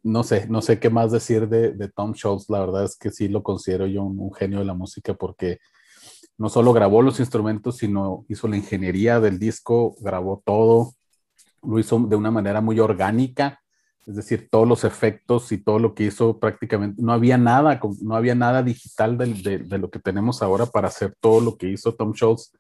no 0.04 0.24
sé, 0.24 0.47
no 0.49 0.62
sé 0.62 0.80
qué 0.80 0.89
más 0.89 1.12
decir 1.12 1.47
de, 1.47 1.89
Tom 1.89 2.14
Schultz, 2.14 2.49
la 2.49 2.60
verdad 2.60 2.86
es 2.86 2.97
que 2.97 3.12
sí 3.12 3.28
lo 3.28 3.43
considero 3.43 3.86
yo 3.86 4.04
un, 4.04 4.34
genio 4.34 4.60
de 4.60 4.66
la 4.66 4.74
música 4.74 5.14
porque 5.14 5.60
no 6.38 6.49
solo 6.49 6.74
grabó 6.74 7.02
los 7.02 7.20
instrumentos, 7.20 7.78
sino 7.78 8.26
hizo 8.28 8.47
la 8.47 8.58
ingeniería 8.58 9.20
del 9.20 9.38
disco, 9.38 9.95
grabó 9.99 10.41
todo, 10.43 10.93
lo 11.62 11.80
hizo 11.80 11.99
de 11.99 12.16
una 12.16 12.32
manera 12.32 12.62
muy 12.62 12.80
orgánica, 12.80 13.62
es 14.08 14.16
decir, 14.16 14.49
todos 14.49 14.68
los 14.68 14.84
efectos 14.84 15.52
y 15.52 15.60
todo 15.60 15.78
lo 15.78 15.93
que 15.93 16.06
hizo 16.06 16.39
prácticamente, 16.39 17.02
no 17.02 17.14
había 17.14 17.38
nada, 17.38 17.80
no 18.02 18.16
había 18.16 18.34
nada 18.34 18.64
digital 18.64 19.18
de, 19.18 19.78
lo 19.78 19.91
que 19.91 19.99
tenemos 19.99 20.41
ahora 20.41 20.66
para 20.66 20.88
hacer 20.88 21.16
todo 21.20 21.39
lo 21.39 21.58
que 21.58 21.70
hizo 21.70 21.93
Tom 21.93 22.14
Schultz. 22.14 22.52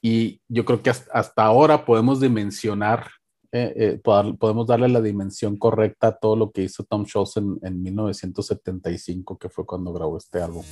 Y 0.00 0.40
yo 0.48 0.64
creo 0.64 0.82
que 0.82 0.90
hasta, 0.90 1.44
ahora 1.44 1.84
podemos 1.84 2.20
dimensionar, 2.20 3.10
eh, 3.52 3.72
eh, 3.76 4.00
podemos 4.02 4.66
darle 4.66 4.88
la 4.88 5.02
dimensión 5.02 5.58
correcta 5.58 6.06
a 6.08 6.18
todo 6.18 6.36
lo 6.36 6.50
que 6.52 6.62
hizo 6.62 6.84
Tom 6.84 7.04
Schultz 7.04 7.36
en, 7.36 7.58
en 7.62 7.82
1975, 7.82 9.38
que 9.38 9.50
fue 9.50 9.66
cuando 9.66 9.92
grabó 9.92 10.16
este 10.16 10.40
álbum. 10.40 10.64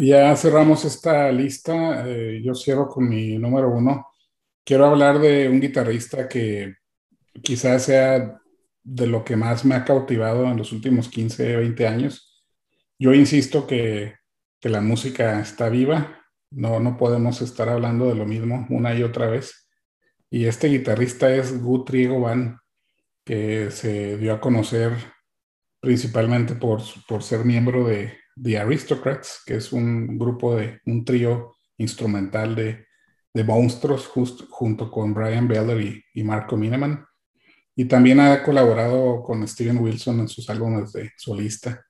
Ya 0.00 0.34
cerramos 0.34 0.86
esta 0.86 1.30
lista. 1.30 2.08
Eh, 2.08 2.40
yo 2.42 2.54
cierro 2.54 2.88
con 2.88 3.06
mi 3.06 3.36
número 3.36 3.70
uno. 3.70 4.06
Quiero 4.64 4.86
hablar 4.86 5.18
de 5.18 5.48
un 5.48 5.60
guitarrista 5.60 6.26
que 6.26 6.76
quizás 7.42 7.84
sea 7.84 8.40
de 8.82 9.06
lo 9.06 9.22
que 9.24 9.36
más 9.36 9.64
me 9.66 9.74
ha 9.74 9.84
cautivado 9.84 10.46
en 10.46 10.56
los 10.56 10.72
últimos 10.72 11.10
15, 11.10 11.56
20 11.56 11.86
años. 11.86 12.42
Yo 12.98 13.12
insisto 13.12 13.66
que, 13.66 14.14
que 14.58 14.70
la 14.70 14.80
música 14.80 15.38
está 15.40 15.68
viva, 15.68 16.22
no, 16.50 16.80
no 16.80 16.96
podemos 16.96 17.42
estar 17.42 17.68
hablando 17.68 18.08
de 18.08 18.14
lo 18.14 18.24
mismo 18.24 18.66
una 18.70 18.94
y 18.94 19.02
otra 19.02 19.26
vez. 19.26 19.68
Y 20.30 20.46
este 20.46 20.68
guitarrista 20.68 21.34
es 21.34 21.62
Guthrie 21.62 22.08
Van, 22.08 22.58
que 23.22 23.70
se 23.70 24.16
dio 24.16 24.32
a 24.32 24.40
conocer 24.40 24.92
principalmente 25.78 26.54
por, 26.54 26.80
por 27.06 27.22
ser 27.22 27.44
miembro 27.44 27.84
de 27.86 28.19
The 28.40 28.58
Aristocrats, 28.58 29.42
que 29.44 29.56
es 29.56 29.72
un 29.72 30.18
grupo 30.18 30.56
de 30.56 30.80
un 30.86 31.04
trío 31.04 31.54
instrumental 31.78 32.54
de, 32.54 32.86
de 33.32 33.44
monstruos 33.44 34.06
junto 34.06 34.90
con 34.90 35.14
Brian 35.14 35.48
Beller 35.48 36.04
y, 36.14 36.22
Marco 36.24 36.56
Mineman. 36.56 37.04
Y 37.76 37.84
también 37.84 38.20
ha 38.20 38.42
colaborado 38.42 39.22
con 39.22 39.46
Steven 39.46 39.78
Wilson 39.78 40.20
en 40.20 40.28
sus 40.28 40.50
álbumes 40.50 40.92
de 40.92 41.12
solista. 41.16 41.84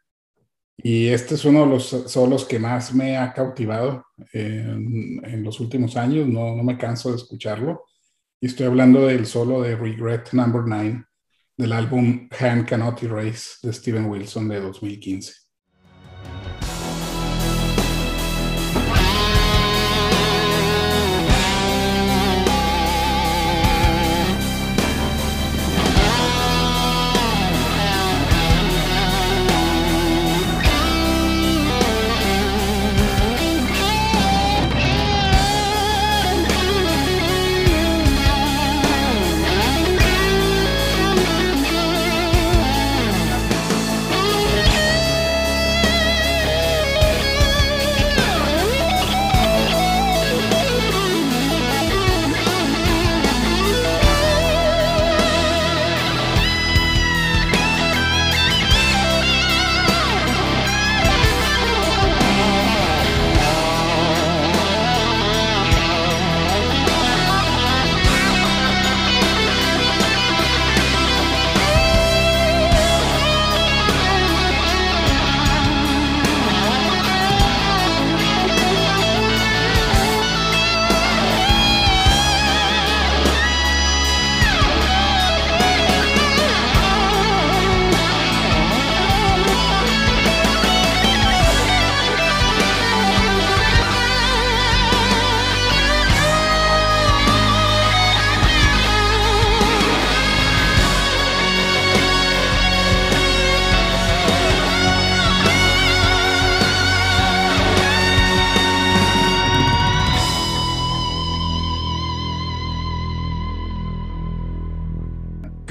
Y 0.76 1.08
este 1.08 1.34
es 1.34 1.44
uno 1.44 1.60
de 1.60 1.66
los 1.66 1.84
solos 1.84 2.44
que 2.44 2.58
más 2.58 2.94
me 2.94 3.16
ha 3.16 3.32
cautivado 3.32 4.04
en, 4.32 5.20
en 5.24 5.42
los 5.42 5.60
últimos 5.60 5.96
años. 5.96 6.26
No, 6.28 6.56
no, 6.56 6.62
me 6.62 6.78
canso 6.78 7.10
de 7.10 7.16
escucharlo. 7.16 7.84
Y 8.40 8.46
estoy 8.46 8.66
hablando 8.66 9.06
del 9.06 9.26
solo 9.26 9.62
de 9.62 9.76
Regret 9.76 10.32
Number 10.32 10.62
9 10.64 11.04
del 11.56 11.72
álbum 11.72 12.28
Hand 12.38 12.66
Cannot 12.66 13.02
Erase 13.02 13.58
de 13.62 13.72
Steven 13.72 14.06
Wilson 14.06 14.48
de 14.48 14.60
2015. 14.60 15.49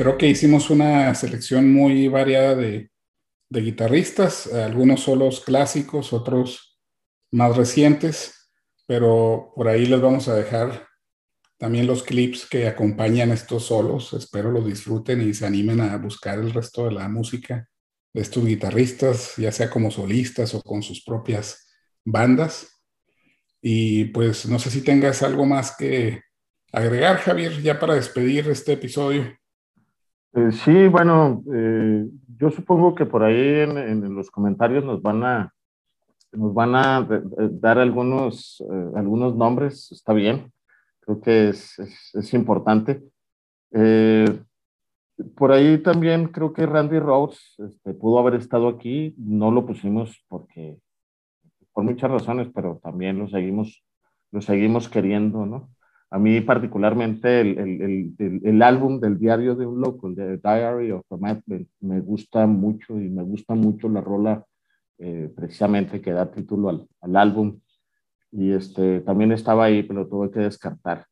Creo 0.10 0.18
que 0.18 0.28
hicimos 0.28 0.72
una 0.72 1.14
selección 1.14 1.72
muy 1.72 2.08
variada 2.08 2.56
de, 2.56 2.90
guitarristas, 3.52 4.52
algunos 4.52 5.02
solos 5.02 5.40
clásicos, 5.42 6.14
otros 6.14 6.80
más 7.32 7.56
recientes, 7.56 8.52
pero 8.88 9.52
por 9.56 9.68
ahí 9.68 9.86
les 9.86 10.02
vamos 10.02 10.28
a 10.28 10.36
dejar 10.36 10.88
también 11.60 11.86
los 11.86 12.02
clips 12.02 12.48
que 12.48 12.68
acompañan 12.68 13.32
estos 13.32 13.66
solos. 13.66 14.14
Espero 14.14 14.52
los 14.52 14.66
disfruten 14.66 15.22
y 15.28 15.36
se 15.36 15.46
animen 15.46 15.80
a 15.80 15.98
buscar 15.98 16.40
el 16.40 16.54
resto 16.54 16.86
de 16.86 16.92
la 16.92 17.08
música 17.08 17.68
de 18.12 18.22
estos 18.22 18.46
guitarristas, 18.46 19.36
ya 19.38 19.52
sea 19.52 19.70
como 19.70 19.92
solistas 19.92 20.56
o 20.56 20.62
con 20.62 20.82
sus 20.82 21.04
propias 21.04 21.68
bandas. 22.04 22.82
Y 23.62 24.06
pues 24.06 24.48
no 24.48 24.58
sé 24.58 24.72
si 24.72 24.82
tengas 24.82 25.22
algo 25.22 25.46
más 25.46 25.76
que 25.78 26.22
agregar, 26.72 27.18
Javier, 27.18 27.62
ya 27.62 27.80
para 27.80 27.94
despedir 27.94 28.48
este 28.50 28.74
episodio. 28.74 29.39
Eh, 30.34 30.52
sí, 30.52 30.88
bueno, 30.88 31.44
eh, 31.52 32.06
yo 32.38 32.52
supongo 32.52 32.94
que 32.94 33.06
por 33.06 33.24
ahí 33.24 33.62
en, 33.62 34.14
los 34.14 34.30
comentarios 34.30 34.86
nos 34.86 35.02
van 35.02 35.24
a, 35.24 35.54
nos 36.32 36.54
van 36.54 36.76
a 36.76 37.08
dar 37.52 37.80
algunos, 37.80 38.62
eh, 38.62 38.92
algunos 38.96 39.36
nombres, 39.36 39.92
está 39.92 40.14
bien, 40.14 40.52
creo 41.00 41.20
que 41.20 41.50
es, 41.50 41.80
es, 42.14 42.34
importante. 42.36 43.02
por 45.36 45.52
ahí 45.52 45.80
también 45.80 46.28
creo 46.28 46.54
que 46.54 46.66
Randy 46.66 47.00
Rhodes 47.00 47.56
este, 47.58 47.94
pudo 47.94 48.20
haber 48.20 48.36
estado 48.36 48.68
aquí, 48.68 49.16
no 49.18 49.52
lo 49.52 49.66
pusimos 49.66 50.24
porque, 50.28 50.78
por 51.74 51.84
muchas 51.84 52.12
razones, 52.12 52.50
pero 52.54 52.80
también 52.84 53.18
lo 53.18 53.28
seguimos, 53.28 53.84
lo 54.32 54.42
seguimos 54.42 54.90
queriendo, 54.90 55.46
¿no? 55.46 55.70
A 56.12 56.18
mí 56.18 56.42
particularmente 56.42 57.42
el, 57.42 57.58
el, 57.60 58.16
el, 58.18 58.42
el, 58.44 58.62
álbum 58.64 59.00
del 59.00 59.20
diario 59.20 59.56
de 59.56 59.68
un 59.68 59.80
loco, 59.80 60.08
el 60.08 60.16
de 60.16 60.38
Diary 60.38 60.92
of 60.92 61.06
a 61.12 61.18
Madman, 61.18 61.68
me 61.82 62.02
gusta 62.02 62.48
mucho 62.48 63.00
y 63.00 63.10
me 63.10 63.22
gusta 63.22 63.54
mucho 63.54 63.88
la 63.90 64.02
rola 64.02 64.44
eh, 64.98 65.32
precisamente 65.36 66.02
que 66.02 66.12
da 66.12 66.32
título 66.32 66.70
al, 66.70 66.88
al, 67.02 67.16
álbum. 67.16 67.60
Y 68.32 68.52
este, 68.52 69.02
también 69.02 69.32
estaba 69.32 69.66
ahí, 69.66 69.84
pero 69.84 70.08
tuve 70.08 70.32
que 70.32 70.40
descartar. 70.40 71.06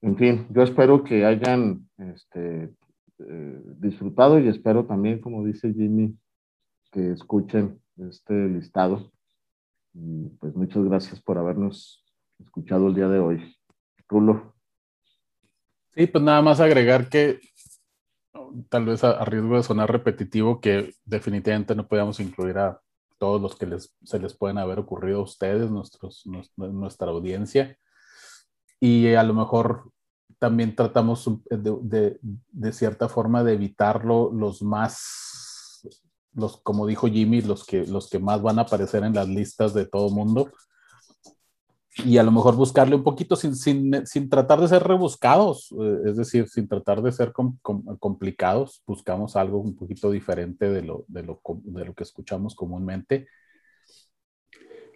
En 0.00 0.16
fin, 0.16 0.46
yo 0.50 0.62
espero 0.62 1.02
que 1.02 1.24
hayan 1.24 1.88
este, 1.98 2.72
eh, 3.18 3.62
disfrutado 3.78 4.38
y 4.38 4.46
espero 4.46 4.86
también, 4.86 5.20
como 5.20 5.44
dice 5.44 5.72
Jimmy, 5.72 6.16
que 6.92 7.10
escuchen 7.10 7.80
este 7.96 8.48
listado. 8.48 9.10
Y 9.94 10.28
pues 10.38 10.54
muchas 10.54 10.84
gracias 10.84 11.20
por 11.20 11.38
habernos 11.38 12.04
escuchado 12.38 12.86
el 12.86 12.94
día 12.94 13.08
de 13.08 13.18
hoy. 13.18 13.57
Rulo. 14.08 14.54
Sí, 15.94 16.06
pues 16.06 16.24
nada 16.24 16.42
más 16.42 16.60
agregar 16.60 17.08
que 17.08 17.40
tal 18.68 18.86
vez 18.86 19.04
a, 19.04 19.24
riesgo 19.24 19.56
de 19.56 19.62
sonar 19.62 19.90
repetitivo, 19.90 20.60
que 20.60 20.94
definitivamente 21.04 21.74
no 21.74 21.86
podíamos 21.86 22.20
incluir 22.20 22.58
a 22.58 22.80
todos 23.18 23.40
los 23.40 23.56
que 23.56 23.66
les, 23.66 23.94
se 24.04 24.18
les 24.18 24.34
pueden 24.34 24.58
haber 24.58 24.78
ocurrido 24.78 25.18
a 25.18 25.24
ustedes, 25.24 25.70
nuestros, 25.70 26.24
nuestra 26.56 27.08
audiencia. 27.08 27.76
Y 28.80 29.14
a 29.14 29.22
lo 29.24 29.34
mejor 29.34 29.90
también 30.38 30.76
tratamos 30.76 31.28
de, 31.50 32.18
de, 32.22 32.72
cierta 32.72 33.08
forma 33.08 33.42
de 33.42 33.54
evitarlo 33.54 34.30
los 34.32 34.62
más, 34.62 35.82
los, 36.32 36.58
como 36.58 36.86
dijo 36.86 37.08
Jimmy, 37.08 37.42
los 37.42 37.64
que, 37.64 37.86
los 37.86 38.08
que 38.08 38.20
más 38.20 38.40
van 38.40 38.60
a 38.60 38.62
aparecer 38.62 39.02
en 39.02 39.14
las 39.14 39.28
listas 39.28 39.74
de 39.74 39.84
todo 39.84 40.10
mundo 40.10 40.52
y 42.04 42.18
a 42.18 42.22
lo 42.22 42.30
mejor 42.30 42.54
buscarle 42.56 42.94
un 42.94 43.02
poquito 43.02 43.34
sin, 43.36 43.56
sin, 43.56 44.06
sin 44.06 44.28
tratar 44.28 44.60
de 44.60 44.68
ser 44.68 44.82
rebuscados, 44.82 45.72
eh, 45.80 45.98
es 46.06 46.16
decir, 46.16 46.48
sin 46.48 46.68
tratar 46.68 47.02
de 47.02 47.12
ser 47.12 47.32
complicados, 47.98 48.82
buscamos 48.86 49.36
algo 49.36 49.58
un 49.58 49.76
poquito 49.76 50.10
diferente 50.10 50.70
de 50.70 50.82
lo, 50.82 51.04
de, 51.08 51.22
lo, 51.22 51.40
de 51.64 51.84
lo 51.84 51.94
que 51.94 52.04
escuchamos 52.04 52.54
comúnmente. 52.54 53.26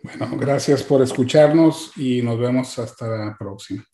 Bueno, 0.02 0.36
gracias 0.36 0.82
por 0.82 1.02
escucharnos 1.02 1.96
y 1.96 2.22
nos 2.22 2.38
vemos 2.38 2.78
hasta 2.78 3.06
la 3.06 3.36
próxima. 3.38 3.84